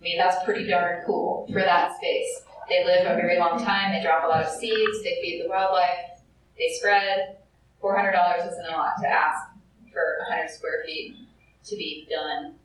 [0.00, 2.42] I mean, that's pretty darn cool for that space.
[2.68, 3.92] They live a very long time.
[3.92, 5.02] They drop a lot of seeds.
[5.02, 6.20] They feed the wildlife.
[6.58, 7.36] They spread.
[7.80, 9.53] Four hundred dollars isn't a lot to ask
[9.94, 11.16] for hundred square feet
[11.64, 12.56] to be done.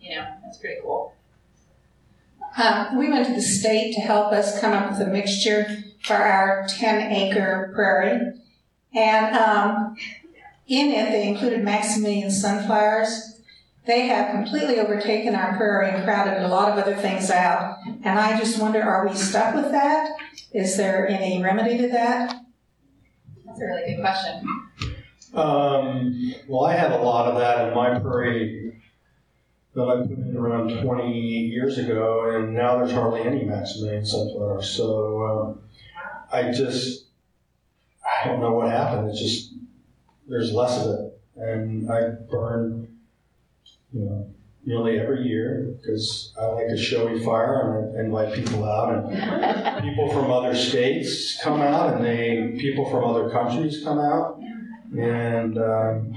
[0.00, 1.14] You know, that's pretty cool.
[2.56, 6.14] Um, we went to the state to help us come up with a mixture for
[6.14, 8.32] our 10 acre prairie.
[8.94, 9.96] And um,
[10.66, 13.40] in it, they included Maximilian sunflowers.
[13.86, 17.78] They have completely overtaken our prairie and crowded a lot of other things out.
[18.04, 20.10] And I just wonder are we stuck with that?
[20.52, 22.34] Is there any remedy to that?
[23.46, 24.89] That's a really good question.
[25.32, 28.80] Um, well, I had a lot of that in my prairie
[29.74, 34.70] that I put in around 20 years ago, and now there's hardly any Maximilian sunflowers.
[34.70, 35.60] So um,
[36.32, 37.06] I just,
[38.04, 39.10] I don't know what happened.
[39.10, 39.54] It's just,
[40.28, 41.20] there's less of it.
[41.36, 42.88] And I burn,
[43.92, 44.26] you know,
[44.64, 49.82] nearly every year because I like a showy fire and I invite people out and
[49.82, 54.39] people from other states come out and they people from other countries come out
[54.98, 56.14] and um,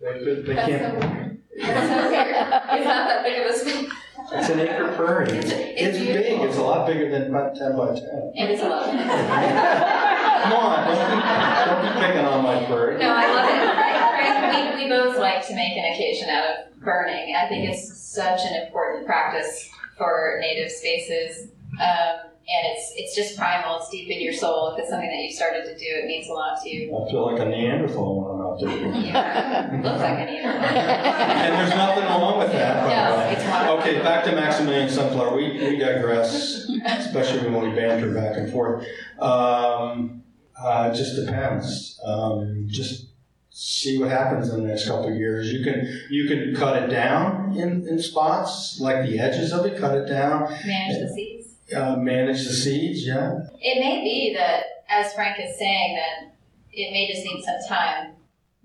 [0.00, 1.40] they, they That's can't.
[1.58, 2.38] That's so weird.
[2.72, 3.92] It's not that big of a space.
[4.32, 5.28] It's an acre prairie.
[5.28, 6.40] It's, it's big.
[6.40, 8.32] It's a lot bigger than about ten by ten.
[8.34, 8.86] It is a lot.
[8.86, 11.20] Come on, don't be,
[11.66, 12.98] don't be picking on my prairie.
[12.98, 14.50] No, I love it.
[14.50, 17.36] Frank, we, we both like to make an occasion out of burning.
[17.36, 21.50] I think it's such an important practice for native spaces.
[21.80, 24.72] Um, and it's it's just primal, it's deep in your soul.
[24.74, 26.88] If it's something that you started to do, it means a lot to you.
[26.94, 29.02] I feel like a Neanderthal when I'm out there.
[29.02, 29.70] Yeah.
[29.82, 30.76] Looks like a Neanderthal.
[30.76, 32.84] And there's nothing wrong with that.
[32.84, 33.78] by the No.
[33.78, 35.36] Okay, back to Maximilian Sunflower.
[35.36, 38.86] We, we digress, especially when we banter back and forth.
[39.18, 40.22] Um,
[40.60, 42.00] uh, it just depends.
[42.04, 43.06] Um, just
[43.50, 45.52] see what happens in the next couple of years.
[45.52, 49.78] You can you can cut it down in, in spots, like the edges of it,
[49.78, 51.31] cut it down, Manage the seeds.
[51.74, 53.38] Uh, manage the seeds, yeah.
[53.60, 56.34] It may be that, as Frank is saying, that
[56.72, 58.14] it may just need some time.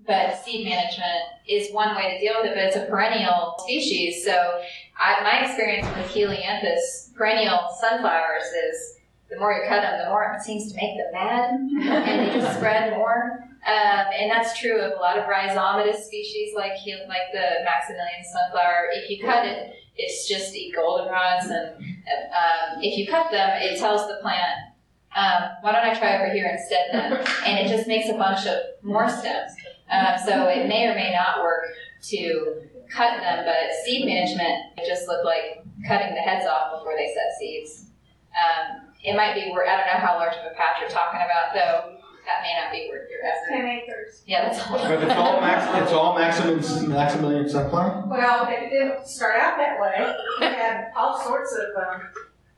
[0.06, 4.24] But seed management is one way to deal with it, but it's a perennial species.
[4.24, 4.62] So
[4.98, 8.94] I, my experience with Helianthus perennial sunflowers is
[9.28, 12.32] the more you cut them, the more it seems to make them mad, and they
[12.32, 13.44] just spread more.
[13.66, 16.72] Um, and that's true of a lot of rhizomatous species like
[17.08, 18.88] like the Maximilian sunflower.
[18.94, 23.78] If you cut it, it's just eat goldenrods, and um, if you cut them, it
[23.78, 24.72] tells the plant,
[25.16, 27.12] um, "Why don't I try over here instead?" Then,
[27.44, 29.52] and it just makes a bunch of more stems.
[29.90, 31.64] Um, so it may or may not work
[32.10, 36.94] to cut them, but seed management it just looked like cutting the heads off before
[36.96, 37.86] they set seeds.
[38.32, 39.42] Um, it might be.
[39.42, 41.97] I don't know how large of a patch you're talking about, though.
[42.28, 43.48] That may not be worth your effort.
[43.48, 44.22] Ten acres.
[44.26, 44.76] Yeah, that's all.
[44.76, 48.04] But it's all max, it's all Maximilian, Maximilian Sunflower?
[48.06, 50.14] Well, it didn't start out that way.
[50.38, 52.02] We had all sorts of um,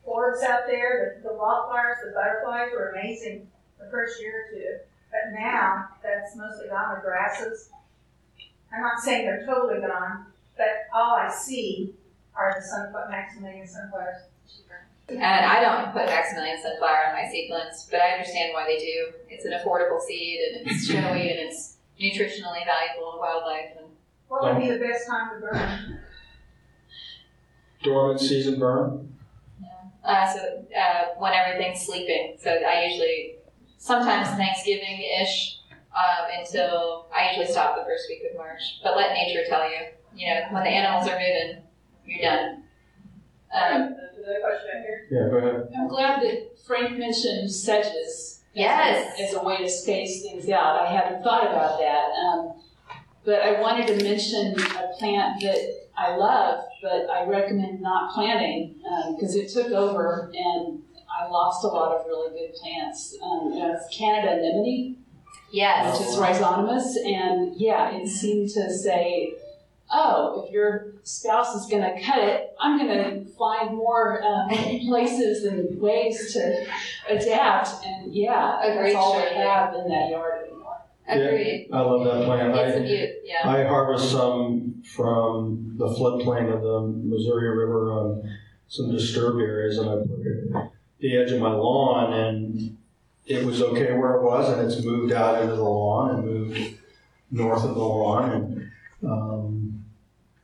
[0.05, 1.21] forbs out there.
[1.23, 3.47] The, the wildflowers, the butterflies were amazing
[3.79, 4.77] the first year or two.
[5.09, 6.95] But now that's mostly gone.
[6.95, 7.69] The grasses.
[8.73, 10.25] I'm not saying they're totally gone,
[10.57, 11.93] but all I see
[12.35, 14.23] are the sunflower, Maximilian sunflowers.
[15.11, 19.13] And I don't put Maximilian sunflower on my seedlings, but I understand why they do.
[19.29, 23.77] It's an affordable seed, and it's showy, and it's nutritionally valuable to wildlife.
[23.77, 23.87] And
[24.27, 25.99] What would be the best time to burn?
[27.83, 29.07] Dormant season burn?
[30.03, 33.35] uh, so uh, when everything's sleeping, so I usually
[33.77, 35.59] sometimes Thanksgiving-ish
[35.95, 38.61] um, until I usually stop the first week of March.
[38.83, 39.77] But let nature tell you.
[40.15, 41.63] You know, when the animals are moving,
[42.05, 42.63] you're done.
[43.53, 45.07] Um, another question back here.
[45.11, 45.69] Yeah, go ahead.
[45.77, 48.41] I'm glad that Frank mentioned sedges.
[48.53, 49.19] Yes.
[49.19, 50.81] As, a way to space things out.
[50.81, 52.11] I hadn't thought about that.
[52.11, 52.61] Um,
[53.23, 58.75] but I wanted to mention a plant that I love, but I recommend not planting
[59.15, 63.15] because um, it took over and I lost a lot of really good plants.
[63.23, 63.53] Um,
[63.91, 64.97] Canada anemone.
[65.51, 65.99] Yes.
[65.99, 66.95] Which is rhizomatous.
[67.05, 69.33] And yeah, it seemed to say,
[69.91, 74.49] oh, if your spouse is going to cut it, I'm going to find more um,
[74.87, 76.65] places and ways to
[77.09, 77.85] adapt.
[77.85, 80.77] And yeah, Agreed, that's all sure, we have in that yard anymore.
[81.07, 81.67] Agreed.
[81.69, 82.55] Yeah, I love that plant.
[82.55, 83.49] It's I, a beaut, yeah.
[83.49, 88.37] I harvest some from the floodplain of the Missouri River on
[88.67, 92.77] some disturbed areas, and I put it at the edge of my lawn, and
[93.25, 96.77] it was okay where it was, and it's moved out into the lawn and moved
[97.31, 98.71] north of the lawn, and
[99.03, 99.60] um,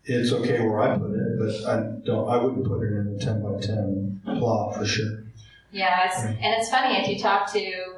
[0.07, 2.29] it's okay where I put it, but I don't.
[2.29, 5.23] I wouldn't put it in a ten by ten plot for sure.
[5.71, 7.97] Yeah, it's, and it's funny if you talk to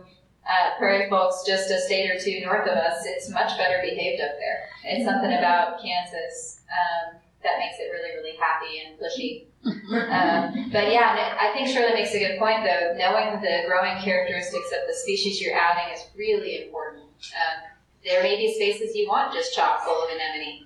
[0.49, 4.21] uh, prairie folks just a state or two north of us, it's much better behaved
[4.21, 4.69] up there.
[4.83, 9.45] It's something about Kansas um, that makes it really, really happy and pushy.
[10.09, 12.95] um, but yeah, I think Shirley makes a good point though.
[12.97, 17.03] Knowing the growing characteristics of the species you're adding is really important.
[17.03, 17.69] Um,
[18.03, 20.65] there may be spaces you want just chock full of anemone,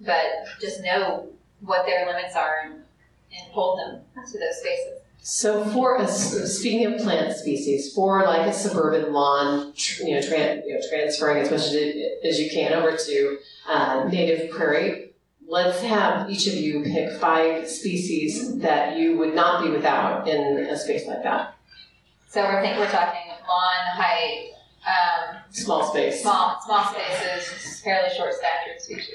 [0.00, 0.24] but
[0.60, 1.28] just know
[1.60, 4.98] what their limits are and, and hold them to those spaces.
[5.24, 10.66] So for a, speaking of plant species, for like a suburban lawn, you know, tran,
[10.66, 13.38] you know transferring as much as, it, as you can over to
[13.68, 15.12] uh, native prairie,
[15.46, 20.58] let's have each of you pick five species that you would not be without in
[20.58, 21.54] a space like that.
[22.28, 24.50] So we're think we're talking lawn height,
[24.86, 29.14] um, small space, small small spaces, fairly short statured species.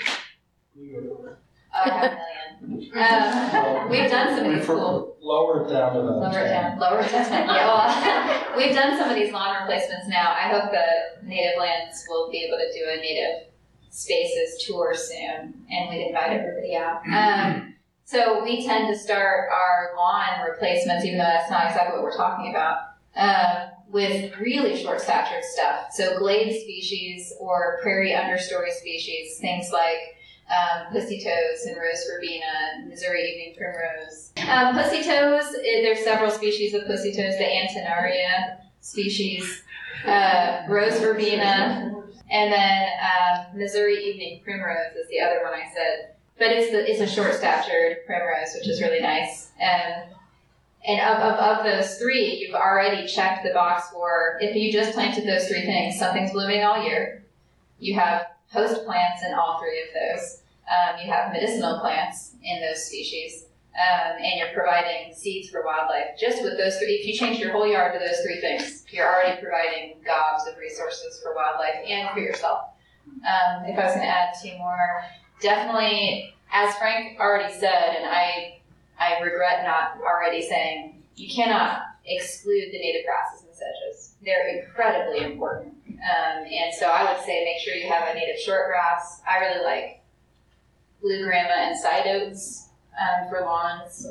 [0.80, 2.18] Oh, a
[2.62, 2.94] million.
[2.96, 5.16] Um, we've done some of these cool.
[5.22, 6.08] Lower it down to that.
[6.08, 6.80] Lower it down.
[6.80, 7.28] Lower it down.
[7.48, 10.34] Yeah, well, we've done some of these lawn replacements now.
[10.34, 13.48] I hope the native lands will be able to do a native
[13.90, 17.02] spaces tour soon, and we'd invite everybody out.
[17.12, 17.74] Um,
[18.06, 22.16] so we tend to start our lawn replacements, even though that's not exactly what we're
[22.16, 22.78] talking about,
[23.16, 25.88] uh, with really short statured stuff.
[25.92, 30.17] So glade species or prairie understory species, things like
[30.50, 34.32] um, pussy toes and rose verbena, Missouri evening primrose.
[34.50, 39.64] Um, pussy toes, eh, there's several species of pussy toes, the Antennaria species,
[40.06, 46.16] uh, rose verbena, and then um, Missouri evening primrose is the other one I said.
[46.38, 49.50] But it's the, it's a short statured primrose, which is really nice.
[49.62, 50.14] Um,
[50.88, 54.94] and of, of, of those three, you've already checked the box for if you just
[54.94, 57.26] planted those three things, something's blooming all year.
[57.80, 60.42] You have host plants in all three of those.
[60.68, 63.46] Um, you have medicinal plants in those species.
[63.78, 66.18] Um, and you're providing seeds for wildlife.
[66.20, 69.06] Just with those three, if you change your whole yard to those three things, you're
[69.06, 72.70] already providing gobs of resources for wildlife and for yourself.
[73.06, 75.04] Um, if I was going to add two more,
[75.42, 78.62] definitely, as Frank already said, and I,
[79.00, 84.16] I regret not already saying, you cannot exclude the native grasses sedges.
[84.24, 85.74] They're incredibly important.
[85.88, 89.22] Um, and so I would say make sure you have a native shortgrass.
[89.28, 90.04] I really like
[91.02, 94.06] blue grama and side oats um, for lawns.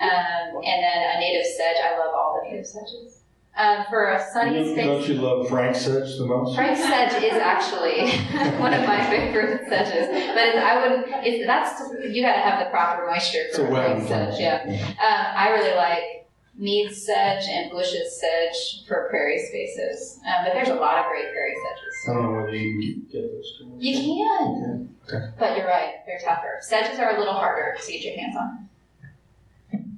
[0.00, 1.76] Um, and then a native sedge.
[1.84, 3.22] I love all the native sedges.
[3.54, 4.86] Um, for a sunny you, space.
[4.86, 6.56] Don't you love Frank sedge the most?
[6.56, 8.10] Frank sedge is actually
[8.58, 11.06] one of my favorite sedges, but I wouldn't.
[11.26, 14.40] It's, that's you got to have the proper moisture for Frank sedge.
[14.40, 16.21] Yeah, um, I really like
[16.56, 21.32] mead sedge and Bush's sedge for prairie spaces, um, but there's a lot of great
[21.32, 22.08] prairie sedges.
[22.08, 23.58] I don't know whether you can get those.
[23.58, 23.72] Two.
[23.78, 25.26] You can, okay.
[25.38, 26.58] but you're right; they're tougher.
[26.60, 28.68] Sedges are a little harder to get your hands on.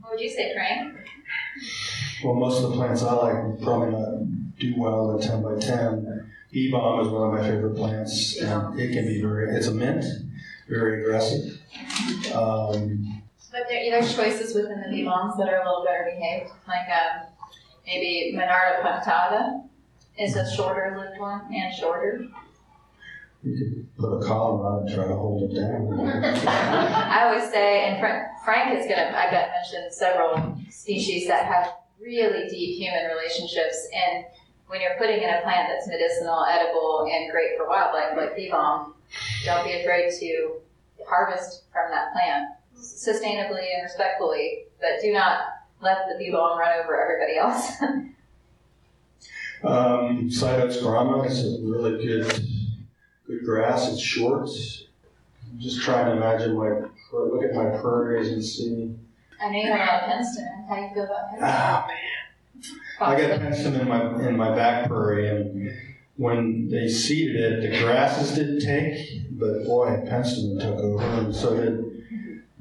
[0.01, 0.97] What would you say, Frank?
[2.23, 6.31] Well, most of the plants I like probably not do well in 10 by 10.
[6.53, 9.75] Bee balm is one of my favorite plants, and it can be very, it's a
[9.75, 10.05] mint,
[10.69, 11.61] very aggressive.
[12.33, 13.24] Um,
[13.55, 17.29] but there, there's choices within the bee-balms that are a little better behaved, like um,
[17.87, 19.63] maybe Monarda punctata
[20.19, 22.27] is a shorter lived one and shorter.
[23.45, 26.01] You could put a collar on it and try to hold it down.
[26.49, 31.47] I always say, and Frank, Frank is going to, I bet, mention several species that
[31.47, 33.87] have really deep human relationships.
[33.95, 34.25] And
[34.67, 38.51] when you're putting in a plant that's medicinal, edible, and great for wildlife, like bee
[38.51, 38.95] balm,
[39.45, 40.55] don't be afraid to
[41.07, 42.49] harvest from that plant
[42.85, 45.41] sustainably and respectfully, but do not
[45.81, 47.73] let the bee balm run over everybody else.
[49.65, 52.27] um, side oats grama is a really good,
[53.27, 53.91] good grass.
[53.91, 54.49] It's short.
[55.51, 58.95] I'm just trying to imagine my, look at my prairies and see
[59.45, 60.69] I know you have a lot of Penstemon.
[60.69, 62.77] How do you feel about Ah, Penstemon?
[63.01, 65.71] I got Penstemon in my in my back prairie, and
[66.17, 71.57] when they seeded it, the grasses didn't take, but boy, Penstemon took over, and so
[71.57, 71.84] did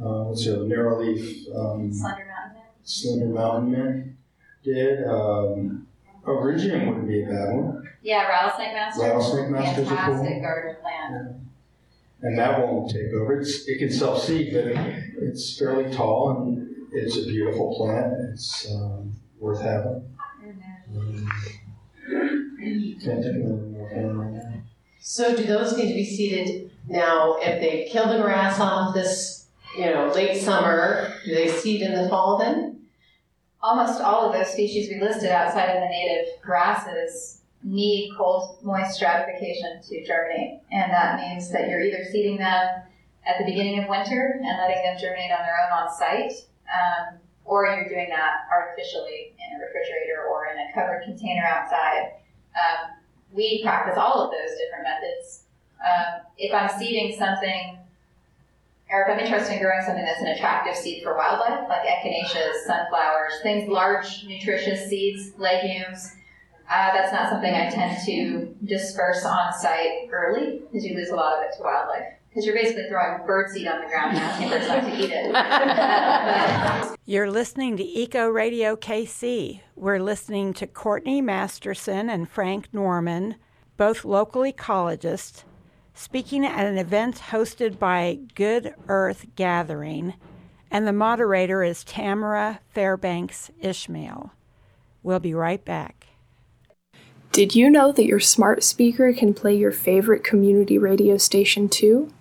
[0.01, 2.65] uh, what's the other narrow leaf um, Slender Mountain Mint?
[2.83, 4.15] slender mountain mint
[4.63, 5.07] did.
[5.07, 5.87] Um,
[6.25, 9.01] Eryngium wouldn't be a bad one, Yeah, rattlesnake master.
[9.03, 10.41] Rattlesnake master's a cool Fantastic one.
[10.41, 11.35] garden plant.
[12.21, 13.39] and that won't take over.
[13.41, 14.67] It's, it can self seed, but
[15.21, 18.13] it's fairly tall and it's a beautiful plant.
[18.31, 20.09] It's um, worth having.
[20.95, 21.29] Um,
[22.07, 24.53] can't think of anything more fun right now.
[25.01, 29.42] So do those need to be seeded now, if they kill the grass off this,
[29.77, 32.81] you know, late summer, do they seed in the fall then?
[33.61, 38.95] Almost all of those species we listed outside of the native grasses need cold, moist
[38.95, 40.59] stratification to germinate.
[40.71, 42.67] And that means that you're either seeding them
[43.25, 46.33] at the beginning of winter and letting them germinate on their own on site,
[46.67, 52.11] um, or you're doing that artificially in a refrigerator or in a covered container outside.
[52.53, 52.91] Um,
[53.31, 55.43] we practice all of those different methods.
[55.79, 57.77] Um, if I'm seeding something
[58.93, 62.63] or if I'm interested in growing something that's an attractive seed for wildlife, like echinaceas,
[62.67, 66.15] sunflowers, things, large, nutritious seeds, legumes,
[66.71, 71.15] uh, that's not something I tend to disperse on site early because you lose a
[71.15, 72.03] lot of it to wildlife.
[72.29, 76.99] Because you're basically throwing birdseed on the ground and asking birds not to eat it.
[77.05, 79.59] You're listening to Eco Radio KC.
[79.75, 83.35] We're listening to Courtney Masterson and Frank Norman,
[83.77, 85.43] both local ecologists,
[85.93, 90.13] speaking at an event hosted by Good Earth Gathering,
[90.71, 94.31] and the moderator is Tamara Fairbanks Ishmael.
[95.03, 96.07] We'll be right back.
[97.31, 102.11] Did you know that your smart speaker can play your favorite community radio station too?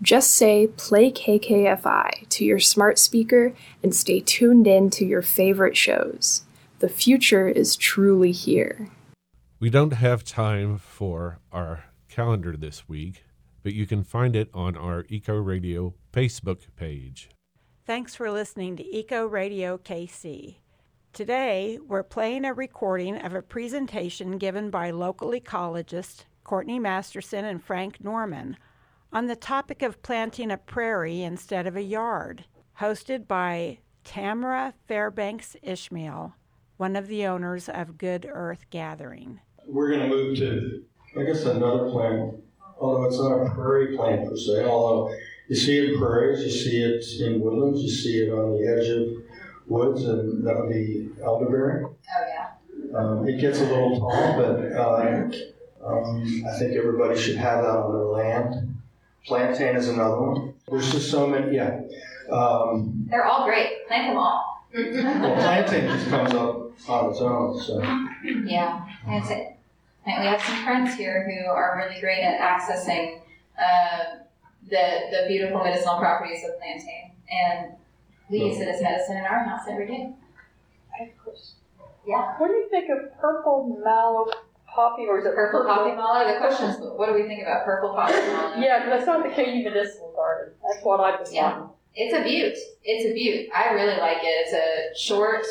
[0.00, 3.52] Just say play KKFI to your smart speaker
[3.82, 6.42] and stay tuned in to your favorite shows.
[6.80, 8.90] The future is truly here.
[9.60, 11.84] We don't have time for our
[12.14, 13.24] calendar this week,
[13.64, 17.28] but you can find it on our Eco Radio Facebook page.
[17.86, 20.58] Thanks for listening to Eco Radio KC.
[21.12, 27.60] Today, we're playing a recording of a presentation given by local ecologists Courtney Masterson and
[27.60, 28.58] Frank Norman
[29.12, 32.44] on the topic of planting a prairie instead of a yard,
[32.78, 36.34] hosted by Tamara Fairbanks Ishmael,
[36.76, 39.40] one of the owners of Good Earth Gathering.
[39.66, 40.84] We're going to move to,
[41.16, 42.42] I guess, another plant,
[42.80, 45.14] although it's not a prairie plant per se, although
[45.48, 48.66] you see it in prairies, you see it in woodlands, you see it on the
[48.66, 49.24] edge of
[49.68, 51.84] woods, and that would be elderberry.
[51.84, 51.94] Oh,
[52.28, 52.98] yeah.
[52.98, 55.30] Um, it gets a little tall, but uh,
[55.84, 58.76] um, I think everybody should have that on their land.
[59.26, 60.54] Plantain is another one.
[60.68, 61.80] There's just so many, yeah.
[62.30, 63.86] Um, They're all great.
[63.88, 64.64] Plant them all.
[64.74, 67.80] well, plantain just comes up on its own, so.
[68.44, 69.53] Yeah, that's it.
[70.06, 73.20] And we have some friends here who are really great at accessing
[73.58, 74.18] uh,
[74.68, 77.74] the the beautiful medicinal properties of plantain, and
[78.28, 80.12] we use it as medicine in our house every day.
[81.00, 81.56] A question.
[82.06, 82.34] Yeah.
[82.38, 84.26] What do you think of purple mallow
[84.74, 86.32] poppy, or is it Purple poppy mallow.
[86.32, 88.56] The question is, what do we think about purple poppy mallow?
[88.58, 90.54] Yeah, because I saw the KU medicinal garden.
[90.62, 91.66] That's what I was Yeah.
[91.94, 92.56] It's a beaut.
[92.82, 93.50] It's a beaut.
[93.54, 94.26] I really like it.
[94.26, 95.46] It's a short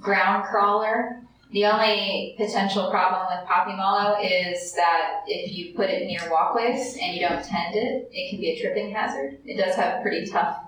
[0.00, 1.22] ground crawler.
[1.50, 6.98] The only potential problem with poppy mallow is that if you put it near walkways
[7.00, 9.38] and you don't tend it, it can be a tripping hazard.
[9.46, 10.58] It does have pretty tough,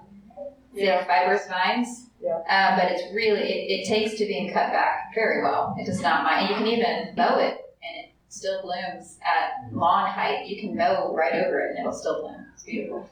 [0.74, 2.06] thick, fibrous vines.
[2.22, 2.38] Yeah.
[2.48, 5.74] Uh, but it's really, it, it takes to being cut back very well.
[5.78, 6.46] It does not mind.
[6.46, 10.46] And you can even mow it and it still blooms at lawn height.
[10.46, 12.46] You can mow right over it and it'll still bloom.
[12.54, 13.08] It's beautiful.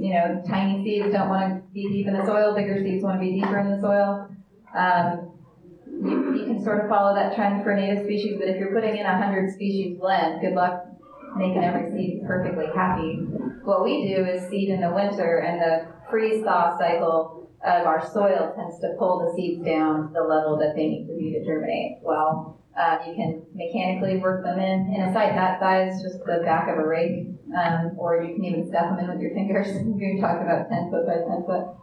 [0.00, 3.20] You know, tiny seeds don't want to be deep in the soil, bigger seeds want
[3.20, 4.28] to be deeper in the soil.
[4.74, 5.31] Um,
[6.02, 8.96] you, you can sort of follow that trend for native species, but if you're putting
[8.96, 10.84] in a hundred species blend, good luck
[11.36, 13.16] making every seed perfectly happy.
[13.64, 18.04] What we do is seed in the winter, and the freeze thaw cycle of our
[18.12, 21.32] soil tends to pull the seeds down to the level that they need to be
[21.38, 21.98] to germinate.
[22.02, 26.42] Well, uh, you can mechanically work them in in a site that size, just the
[26.44, 29.68] back of a rake, um, or you can even step them in with your fingers.
[29.96, 31.76] You're talking about 10 foot by 10 foot.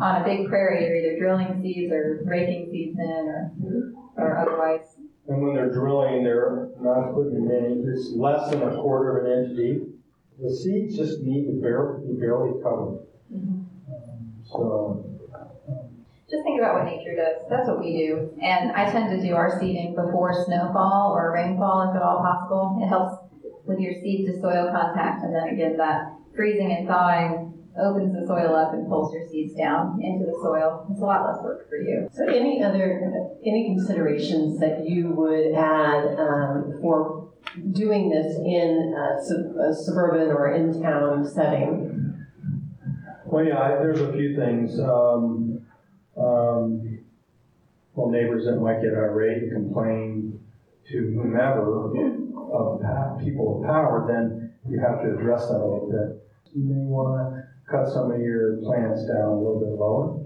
[0.00, 4.96] On a big prairie, you're either drilling seeds or raking seeds in, or or otherwise.
[5.28, 9.44] And when they're drilling, they're not putting in, it's less than a quarter of an
[9.44, 9.88] inch deep.
[10.40, 13.06] The seeds just need to barely, be barely covered.
[13.32, 13.66] Um,
[14.44, 15.04] So,
[16.28, 17.46] Just think about what nature does.
[17.48, 18.36] That's what we do.
[18.42, 22.80] And I tend to do our seeding before snowfall or rainfall, if at all possible.
[22.82, 23.16] It helps
[23.66, 28.26] with your seed to soil contact, and then again, that freezing and thawing opens the
[28.26, 30.86] soil up and pulls your seeds down into the soil.
[30.90, 32.08] It's a lot less work for you.
[32.12, 33.00] So, any other
[33.44, 37.30] any considerations that you would add um, for
[37.72, 42.24] doing this in a, sub- a suburban or in town setting?
[43.24, 44.78] Well, yeah, I, there's a few things.
[44.78, 45.64] Um,
[46.16, 46.98] um,
[47.94, 50.40] well, neighbors that might get irate and complain
[50.90, 55.90] to whomever of pa- people of power, then you have to address that a little
[55.90, 56.22] bit.
[56.54, 60.20] You may want to cut some of your plants down a little bit lower.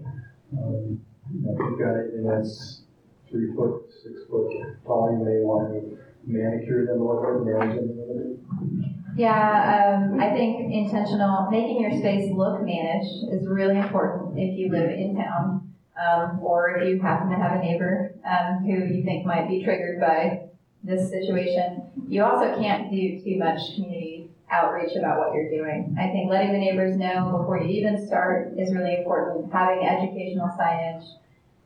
[0.53, 1.01] Um,
[1.32, 2.82] you know, if you've got it and it's
[3.30, 4.51] three foot, six foot
[4.84, 8.87] tall, you may want to manicure them a little bit, manage them a little bit.
[9.16, 14.70] Yeah, um, I think intentional, making your space look managed is really important if you
[14.70, 15.62] live in town.
[15.97, 19.64] Um, or if you happen to have a neighbor, um, who you think might be
[19.64, 20.43] triggered by
[20.84, 21.84] this situation.
[22.07, 25.97] You also can't do too much community outreach about what you're doing.
[25.99, 29.53] I think letting the neighbors know before you even start is really important.
[29.53, 31.05] Having educational signage,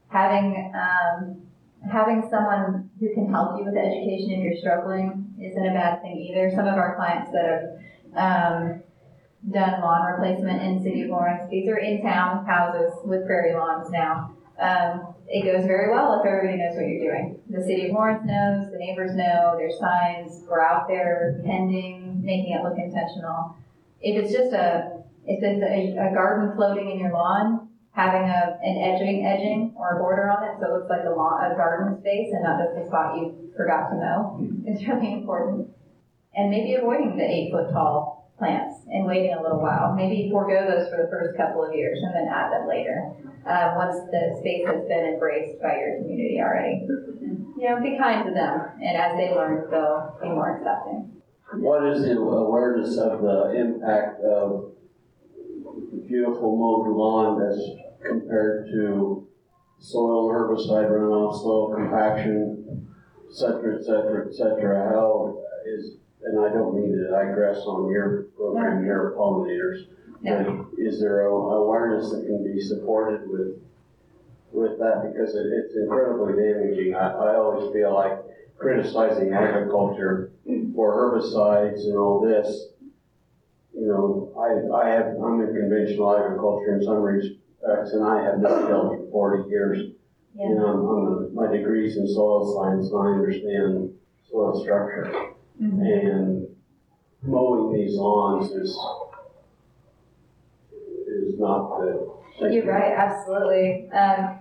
[0.08, 1.42] having, um,
[1.90, 6.16] having someone who can help you with education if you're struggling isn't a bad thing
[6.16, 6.50] either.
[6.54, 7.80] Some of our clients that
[8.14, 8.82] have um,
[9.50, 13.90] done lawn replacement in City of Lawrence, these are in town houses with prairie lawns
[13.90, 14.34] now.
[14.58, 17.40] Um, it goes very well if everybody knows what you're doing.
[17.48, 22.52] The City of Lawrence knows, the neighbors know, there's signs, we're out there pending, making
[22.52, 23.56] it look intentional.
[24.00, 28.58] If it's just a, if it's a, a garden floating in your lawn, having a,
[28.62, 31.54] an edging, edging or a border on it, so it looks like a lawn, a
[31.56, 35.68] garden space and not just a spot you forgot to mow, is really important.
[36.34, 39.94] And maybe avoiding the eight foot tall plants and waiting a little while.
[39.94, 43.12] Maybe forego those for the first couple of years and then add them later,
[43.44, 46.86] uh, once the space has been embraced by your community already.
[47.60, 51.19] You know, be kind to them, and as they learn, they'll be more accepting.
[51.54, 54.72] What is the awareness of the impact of
[56.06, 57.58] beautiful mowed lawn as
[58.06, 59.26] compared to
[59.80, 62.86] soil herbicide runoff, soil compaction,
[63.28, 64.90] et cetera, et cetera, et cetera?
[64.90, 69.86] How is, and I don't mean to digress on your program, your pollinators,
[70.22, 70.46] but
[70.78, 73.56] is there a awareness that can be supported with
[74.52, 76.94] with that because it, it's incredibly damaging.
[76.94, 78.18] I, I always feel like
[78.60, 80.32] criticizing agriculture
[80.74, 82.68] for herbicides and all this.
[83.74, 88.42] You know, I, I have, I'm in conventional agriculture in some respects, and I have
[88.42, 89.78] been dealt for 40 years.
[90.34, 90.48] Yeah.
[90.48, 93.94] You know, I'm, I'm a, my degree's in soil science, and I understand
[94.30, 95.10] soil structure.
[95.60, 95.82] Mm-hmm.
[95.82, 96.46] And
[97.22, 98.76] mowing these lawns is
[101.06, 102.20] is not the.
[102.50, 103.90] You're right, absolutely.
[103.90, 104.38] Um,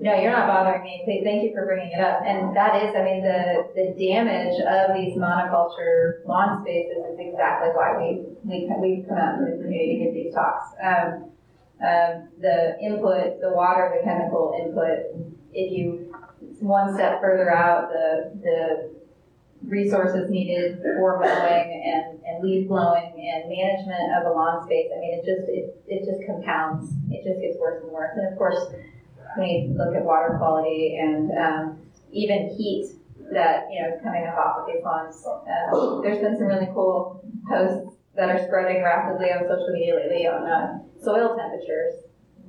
[0.00, 1.02] no, you're not bothering me.
[1.06, 2.22] Th- Thank you for bringing it up.
[2.24, 7.70] And that is, I mean, the, the damage of these monoculture lawn spaces is exactly
[7.70, 10.74] why we, we, we come out to the community to give these talks.
[10.82, 11.30] Um,
[11.84, 16.14] um, the input, the water, the chemical input, if you,
[16.60, 18.94] one step further out, the, the
[19.66, 25.00] resources needed for mowing and, and leaf blowing and management of a lawn space, I
[25.00, 26.92] mean, it just, it, it just compounds.
[27.10, 28.10] It just gets worse and worse.
[28.16, 28.58] And of course,
[29.36, 31.78] when look at water quality and um,
[32.12, 32.92] even heat
[33.32, 37.24] that, you know, coming up off of these lawns, uh, there's been some really cool
[37.48, 41.94] posts that are spreading rapidly on social media lately on uh, soil temperatures,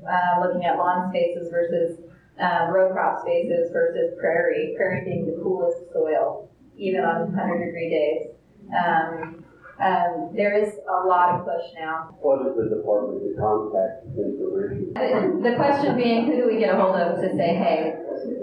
[0.08, 2.00] uh, looking at lawn spaces versus
[2.40, 7.90] uh, row crop spaces versus prairie, prairie being the coolest soil even on 100 degree
[7.90, 8.36] days.
[8.76, 9.45] Um,
[9.80, 12.16] um, there is a lot of push now.
[12.22, 14.96] What is the department to contact information?
[14.96, 17.96] The the question being, who do we get a hold of to say, hey,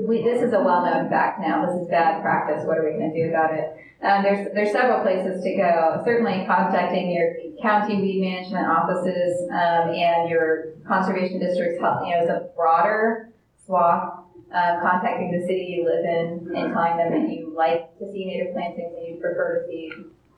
[0.06, 1.64] we, this is a well-known fact now.
[1.64, 2.66] This is bad practice.
[2.66, 3.72] What are we going to do about it?
[4.04, 6.02] Um, there's there's several places to go.
[6.04, 11.80] Certainly, contacting your county weed management offices um, and your conservation districts.
[11.80, 13.32] You know, is a broader
[13.64, 14.18] swath.
[14.52, 18.26] Um, contacting the city you live in and telling them that you like to see
[18.26, 19.90] native plantings and you prefer to see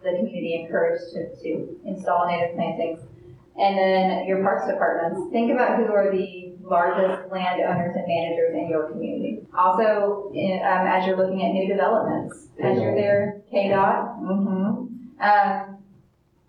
[0.05, 3.00] the community encouraged to, to install native plantings.
[3.57, 5.30] And then your parks departments.
[5.32, 9.46] Think about who are the largest landowners and managers in your community.
[9.57, 14.20] Also, in, um, as you're looking at new developments, as you're there, KDOT.
[14.22, 15.22] Mm-hmm.
[15.22, 15.78] Um,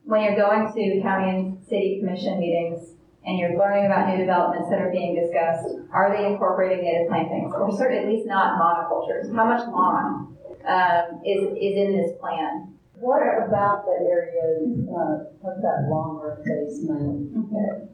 [0.06, 2.94] when you're going to county and city commission meetings
[3.26, 7.52] and you're learning about new developments that are being discussed, are they incorporating native plantings
[7.56, 9.34] or certainly at least not monocultures?
[9.36, 10.38] How much lawn
[10.68, 12.75] um, is, is in this plan?
[13.00, 17.36] What about the areas, uh, what's that lawn replacement?
[17.36, 17.92] Know,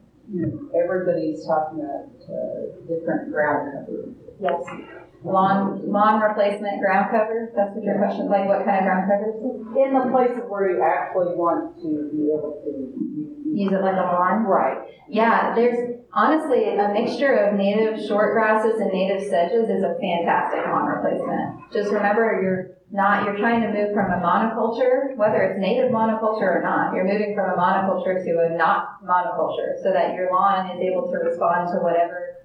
[0.72, 4.08] Everybody's talking about uh, different ground cover.
[4.40, 4.62] Yes.
[5.24, 9.10] Lawn, lawn replacement, ground cover, that's what your question, is like what kind of ground
[9.10, 9.38] covers?
[9.78, 13.12] In the places where you actually want to be able to.
[13.54, 14.44] Use it like a lawn?
[14.44, 14.78] Right.
[15.08, 20.64] Yeah, there's honestly a mixture of native short grasses and native sedges is a fantastic
[20.66, 21.70] lawn replacement.
[21.72, 26.56] Just remember you're not, you're trying to move from a monoculture, whether it's native monoculture
[26.56, 30.70] or not, you're moving from a monoculture to a not monoculture so that your lawn
[30.70, 32.36] is able to respond to whatever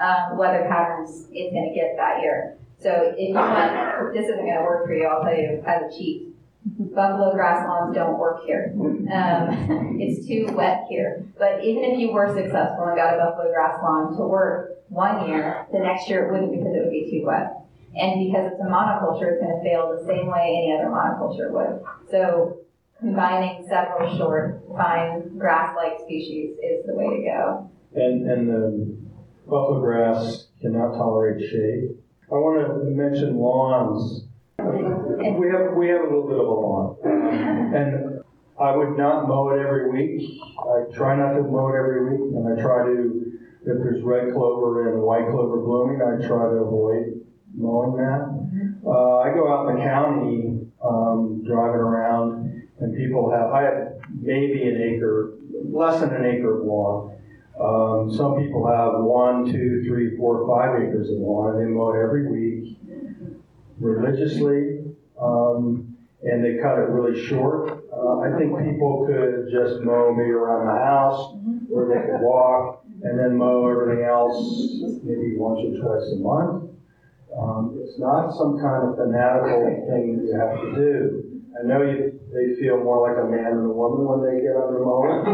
[0.00, 2.58] um, weather patterns it's going to get that year.
[2.80, 5.82] So if you want, this isn't going to work for you, I'll tell you as
[5.82, 6.28] a cheat.
[6.64, 8.72] Buffalo grass lawns don't work here.
[8.74, 11.24] Um, it's too wet here.
[11.38, 15.28] But even if you were successful and got a buffalo grass lawn to work one
[15.28, 17.62] year, the next year it wouldn't because it would be too wet.
[17.94, 21.50] And because it's a monoculture, it's going to fail the same way any other monoculture
[21.50, 21.82] would.
[22.10, 22.58] So
[22.98, 27.70] combining several short, fine grass-like species is the way to go.
[27.94, 28.96] And, and the
[29.44, 31.90] buffalo grass cannot tolerate shade.
[32.30, 34.24] I want to mention lawns.
[34.58, 36.96] We have, we have a little bit of a lawn.
[37.72, 38.22] And
[38.60, 40.40] I would not mow it every week.
[40.60, 43.32] I try not to mow it every week, and I try to,
[43.64, 47.21] if there's red clover and white clover blooming, I try to avoid
[47.54, 48.82] mowing that.
[48.86, 53.92] Uh, I go out in the county, um, driving around, and people have, I have
[54.20, 55.34] maybe an acre,
[55.64, 57.16] less than an acre of lawn.
[57.60, 61.92] Um, some people have one, two, three, four, five acres of lawn, and they mow
[61.92, 62.78] it every week
[63.78, 64.80] religiously,
[65.20, 67.84] um, and they cut it really short.
[67.92, 71.36] Uh, I think people could just mow maybe around the house,
[71.70, 74.38] or they could walk, and then mow everything else
[75.04, 76.71] maybe once or twice a month.
[77.38, 81.40] Um, it's not some kind of fanatical thing that you have to do.
[81.52, 84.56] I know you, they feel more like a man than a woman when they get
[84.56, 85.24] on the mower.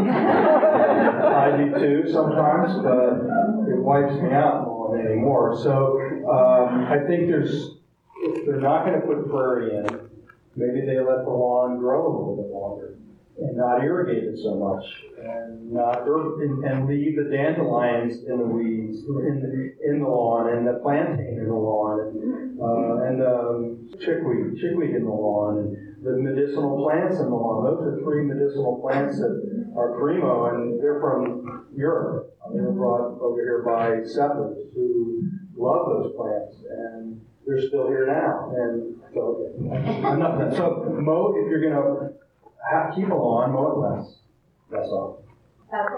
[1.35, 3.23] I do too sometimes, but
[3.71, 5.57] it wipes me out more anymore.
[5.63, 7.79] So um, I think there's,
[8.17, 9.87] if they're not going to put prairie in,
[10.55, 12.99] maybe they let the lawn grow a little bit longer
[13.41, 14.83] and not irrigate it so much
[15.17, 20.49] and not and, and leave the dandelions in the weeds in the, in the lawn
[20.49, 25.59] and the plantain in the lawn and, uh, and the chickweed chickweed in the lawn
[25.59, 29.31] and the medicinal plants in the lawn those are three medicinal plants that
[29.77, 35.23] are primo and they're from Europe they were brought over here by settlers who
[35.55, 39.45] love those plants and they're still here now and so.
[40.05, 42.11] I'm not so mow if you're gonna
[42.71, 44.15] have, keep a lawn, mow it less.
[44.71, 45.23] That's all.
[45.71, 45.89] That's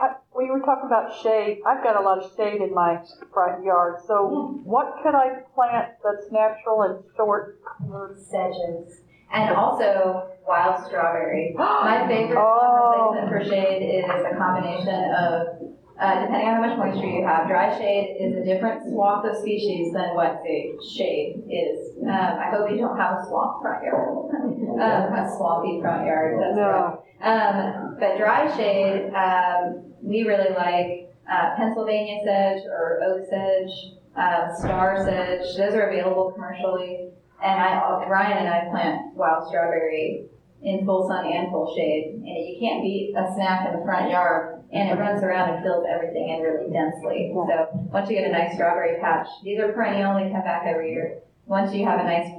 [0.00, 1.60] I, we were talking about shade.
[1.66, 3.00] I've got a lot of shade in my
[3.32, 3.96] front yard.
[4.06, 7.60] So what could I plant that's natural and short?
[8.16, 9.00] Sedges.
[9.32, 11.54] And also wild strawberry.
[11.58, 13.12] My favorite oh.
[13.12, 15.46] replacement for shade is a combination of,
[16.00, 19.36] uh, depending on how much moisture you have, dry shade is a different swath of
[19.36, 21.96] species than what the shade is.
[22.02, 24.08] Um, I hope you don't have a swamp front yard.
[24.78, 26.38] um, a swampy front yard.
[26.40, 26.62] That's no.
[26.62, 26.98] right.
[27.20, 34.54] Um, but dry shade, um, we really like uh, Pennsylvania sedge or oak sedge, uh,
[34.54, 35.56] star sedge.
[35.56, 37.10] Those are available commercially.
[37.42, 40.26] And I, Ryan and I plant wild strawberry
[40.62, 42.14] in full sun and full shade.
[42.14, 45.62] And you can't beat a snack in the front yard, and it runs around and
[45.62, 47.32] fills everything in really densely.
[47.32, 50.92] So once you get a nice strawberry patch, these are perennial, they come back every
[50.92, 51.20] year.
[51.46, 52.30] Once you have a nice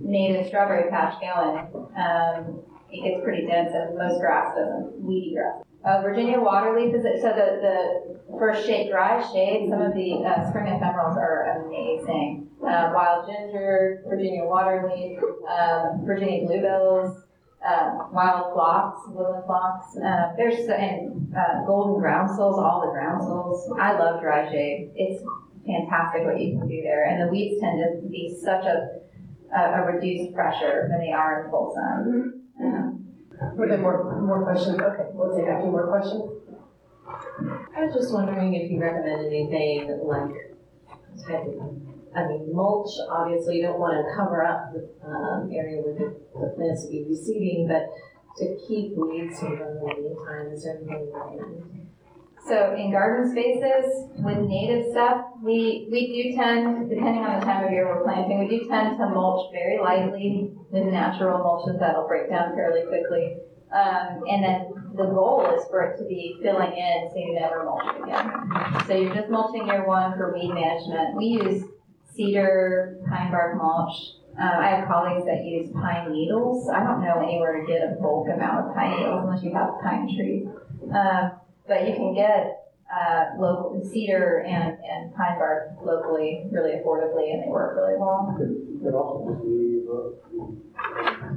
[0.00, 5.62] native strawberry patch going, um, it gets pretty dense, and most grass doesn't, weedy grass.
[5.84, 10.24] Uh, Virginia waterleaf is it, so the, the for shade, dry shade, some of the
[10.24, 12.48] uh, spring ephemerals are amazing.
[12.62, 17.22] Uh, wild ginger, Virginia waterleaf, um, Virginia bluebells,
[17.66, 19.96] uh, wild phlox, woodland phlox.
[19.96, 23.78] Uh, there's and uh, golden groundsels, all the groundsels.
[23.78, 24.92] I love dry shade.
[24.94, 25.22] It's
[25.66, 29.00] fantastic what you can do there, and the weeds tend to be such a
[29.54, 32.42] a, a reduced pressure than they are in full sun.
[32.62, 33.06] Um,
[33.56, 34.78] Were there more more questions?
[34.80, 36.22] Okay, we'll take a few more questions.
[37.76, 40.30] I was just wondering if you recommend anything like
[41.26, 45.80] type of I mean, mulch, obviously, you don't want to cover up the um, area
[45.80, 47.86] where the, plants will be reseeding, but
[48.38, 51.86] to keep weeds from growing in the meantime, is anything you?
[52.48, 57.64] So in garden spaces with native stuff, we, we do tend, depending on the time
[57.64, 62.08] of year we're planting, we do tend to mulch very lightly with natural mulches that'll
[62.08, 63.36] break down fairly quickly.
[63.70, 67.64] Um, and then the goal is for it to be filling in so you never
[67.64, 68.86] mulch again.
[68.86, 71.16] So you're just mulching year one for weed management.
[71.16, 71.64] We use
[72.14, 74.16] cedar, pine bark mulch.
[74.38, 76.68] Uh, I have colleagues that use pine needles.
[76.70, 79.68] I don't know anywhere to get a bulk amount of pine needles unless you have
[79.70, 80.46] a pine trees.
[80.94, 81.32] Um,
[81.66, 87.42] but you can get uh, local cedar and, and pine bark locally really affordably, and
[87.44, 88.34] they work really well.
[88.38, 90.54] You could also just leave, uh,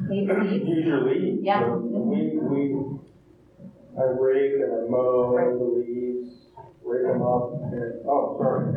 [0.09, 0.67] Leave leaves.
[0.67, 1.39] use your leaves.
[1.43, 1.59] Yeah.
[1.61, 2.75] So We, we,
[3.99, 6.42] I rake and I mow the leaves,
[6.85, 8.69] rake them up, and, oh, sorry.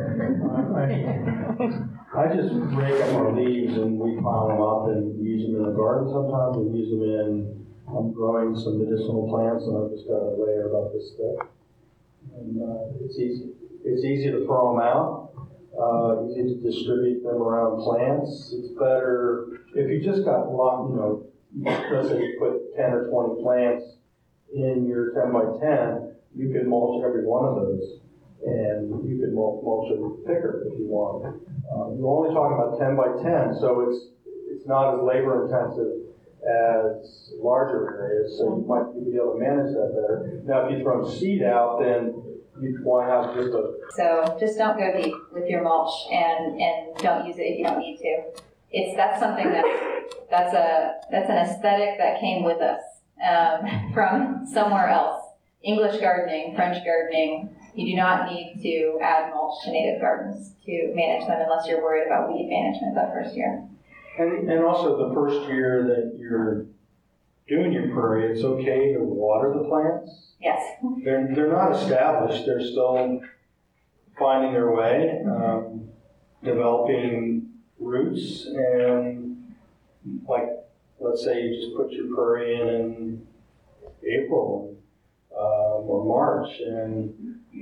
[2.17, 5.63] I, just rake up our leaves and we pile them up and use them in
[5.63, 10.07] the garden sometimes, we use them in, I'm growing some medicinal plants and I've just
[10.07, 11.47] got a layer about this thick.
[12.35, 13.51] And, uh, it's easy,
[13.83, 15.31] it's easy to throw them out,
[15.77, 18.53] uh, easy to distribute them around plants.
[18.57, 21.27] It's better, if you just got a lot, you know,
[21.91, 23.83] let's say you put ten or twenty plants
[24.53, 28.01] in your ten by ten, you can mulch every one of those.
[28.45, 31.25] And you can mul- mulch it thicker if you want.
[31.25, 34.13] Uh, you're only talking about ten by ten, so it's,
[34.53, 36.07] it's not as labor intensive
[36.47, 40.41] as larger areas, so you might be able to manage that better.
[40.45, 42.13] Now, if you throw seed out, then
[42.61, 46.61] you'd want to have just a So just don't go deep with your mulch and,
[46.61, 48.41] and don't use it if you don't need to.
[48.71, 49.65] It's, that's something that,
[50.29, 52.81] that's a, that's an aesthetic that came with us,
[53.19, 55.23] um, from somewhere else.
[55.67, 60.91] English gardening, French gardening, you do not need to add mulch to native gardens to
[60.95, 63.67] manage them unless you're worried about weed management that first year.
[64.17, 66.65] And, and also the first year that you're
[67.47, 70.31] doing your prairie, it's okay to water the plants.
[70.41, 70.77] Yes.
[71.03, 73.21] They're, they're not established, they're still
[74.17, 75.89] finding their way, um,
[76.43, 77.49] developing
[77.79, 79.53] roots, and
[80.27, 80.47] like,
[80.99, 83.27] let's say you just put your prairie in in
[84.03, 84.76] April,
[85.37, 87.13] or March, and,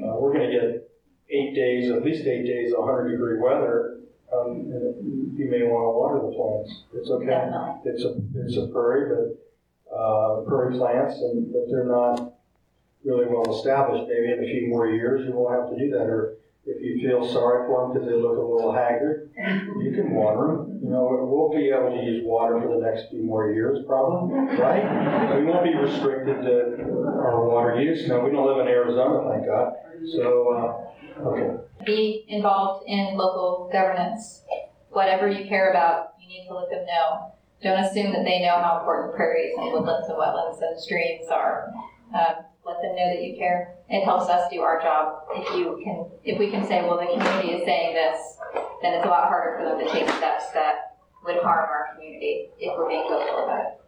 [0.03, 0.89] uh, we're gonna get
[1.29, 3.99] eight days, at least eight days, of hundred degree weather,
[4.33, 7.25] um, and you may wanna water the plants, it's okay.
[7.85, 12.33] It's a, it's a prairie, but, uh, prairie plants, and, but they're not
[13.03, 16.07] really well established, maybe in a few more years, you won't have to do that,
[16.07, 19.29] or if you feel sorry for them because they look a little haggard,
[19.83, 20.79] you can water them.
[20.81, 24.33] You know, we'll be able to use water for the next few more years, probably,
[24.57, 25.37] right?
[25.37, 26.81] We won't be restricted to
[27.21, 28.07] our water use.
[28.07, 29.73] No, we don't live in Arizona, thank God.
[30.11, 30.89] So,
[31.21, 31.63] uh, okay.
[31.85, 34.43] Be involved in local governance.
[34.89, 37.31] Whatever you care about, you need to let them know.
[37.61, 41.71] Don't assume that they know how important prairies and woodlands and wetlands and streams are.
[42.13, 43.75] Um, let them know that you care.
[43.89, 45.23] It helps us do our job.
[45.31, 48.19] If you can, if we can say, well, the community is saying this,
[48.81, 52.49] then it's a lot harder for them to take steps that would harm our community
[52.57, 53.84] if we're being vocal about it.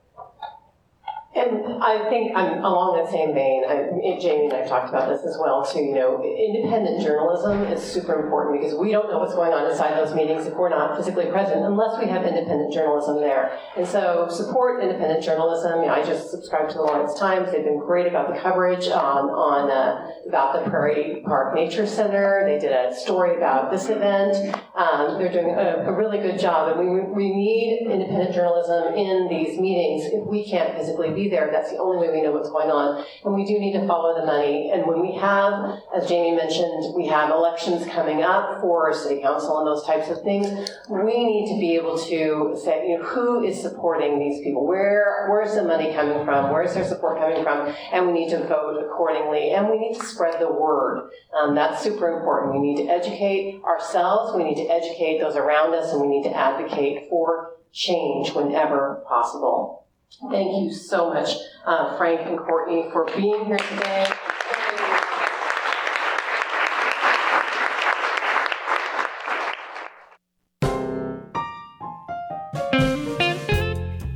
[1.37, 3.61] And I think I'm along the same vein.
[3.61, 5.85] I, Jamie and I've talked about this as well too.
[5.85, 9.93] You know, independent journalism is super important because we don't know what's going on inside
[9.93, 13.59] those meetings if we're not physically present, unless we have independent journalism there.
[13.77, 15.85] And so, support independent journalism.
[15.85, 17.51] I just subscribe to the Lawrence Times.
[17.51, 22.43] They've been great about the coverage on on uh, about the Prairie Park Nature Center.
[22.49, 24.57] They did a story about this event.
[24.75, 29.29] Um, they're doing a, a really good job, and we we need independent journalism in
[29.29, 31.49] these meetings if we can't physically be there.
[31.51, 33.05] That's the only way we know what's going on.
[33.23, 34.71] And we do need to follow the money.
[34.71, 39.57] And when we have, as Jamie mentioned, we have elections coming up for city council
[39.59, 40.47] and those types of things,
[40.89, 44.65] we need to be able to say, you know, who is supporting these people?
[44.65, 46.51] Where where's the money coming from?
[46.51, 47.73] Where's their support coming from?
[47.91, 49.51] And we need to vote accordingly.
[49.51, 51.09] And we need to spread the word.
[51.37, 52.53] Um, that's super important.
[52.53, 54.35] We need to educate ourselves.
[54.35, 59.03] We need to educate those around us, and we need to advocate for change whenever
[59.07, 59.85] possible.
[60.09, 61.29] Thank you so much,
[61.65, 64.07] uh, Frank and Courtney, for being here today.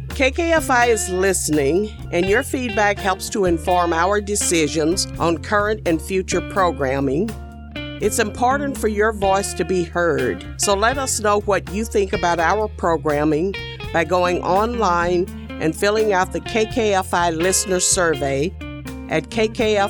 [0.10, 6.42] KKFI is listening, and your feedback helps to inform our decisions on current and future
[6.42, 7.30] programming.
[7.76, 12.14] It's important for your voice to be heard, so let us know what you think
[12.14, 13.54] about our programming
[13.92, 15.26] by going online
[15.62, 18.48] and filling out the KKFI listener survey
[19.10, 19.88] at kkfi.org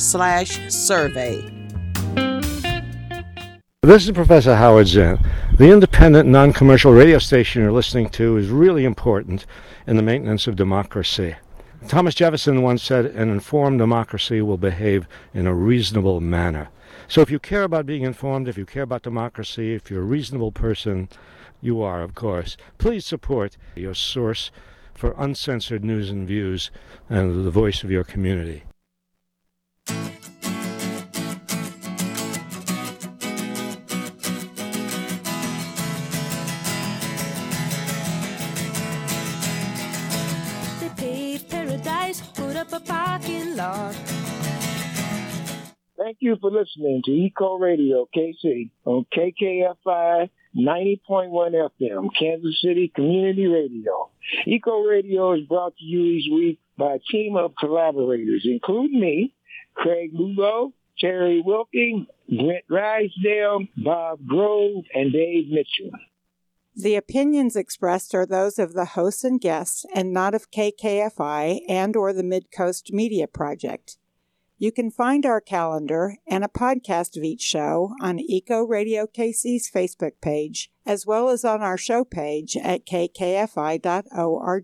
[0.00, 1.50] slash survey.
[3.82, 5.18] This is Professor Howard Zinn.
[5.58, 9.44] The independent, non commercial radio station you're listening to is really important
[9.86, 11.36] in the maintenance of democracy.
[11.86, 16.70] Thomas Jefferson once said, An informed democracy will behave in a reasonable manner.
[17.08, 20.06] So if you care about being informed, if you care about democracy, if you're a
[20.06, 21.10] reasonable person,
[21.64, 24.50] you are, of course, please support your source
[24.92, 26.70] for uncensored news and views
[27.08, 28.64] and the voice of your community.
[40.80, 43.94] They paved paradise, put up a parking lot.
[45.96, 53.46] Thank you for listening to Eco Radio KC on KKFI 90.1 FM, Kansas City Community
[53.46, 54.10] Radio.
[54.46, 59.34] Eco Radio is brought to you each week by a team of collaborators, including me,
[59.74, 65.90] Craig Lugo, Terry Wilking, Brent Rysdale, Bob Grove, and Dave Mitchell.
[66.76, 71.96] The opinions expressed are those of the hosts and guests and not of KKFI and
[71.96, 73.96] or the Midcoast Media Project.
[74.56, 79.68] You can find our calendar and a podcast of each show on Eco Radio KC's
[79.68, 83.82] Facebook page, as well as on our show page at kkfi.org.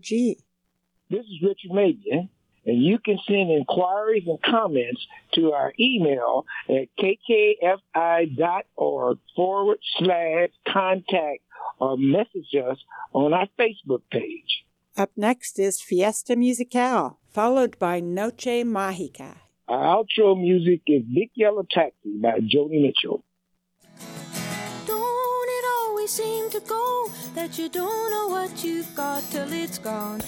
[0.09, 2.29] This is Richard Mabion,
[2.65, 7.67] and you can send inquiries and comments to our email at kkfi.org
[9.35, 11.41] forward slash contact
[11.79, 12.77] or message us
[13.11, 14.63] on our Facebook page.
[14.95, 19.35] Up next is Fiesta Musical, followed by Noche Mágica.
[19.71, 23.23] Our outro music is Big Yellow Taxi by Joni Mitchell.
[24.85, 29.77] Don't it always seem to go that you don't know what you've got till it's
[29.77, 30.19] gone?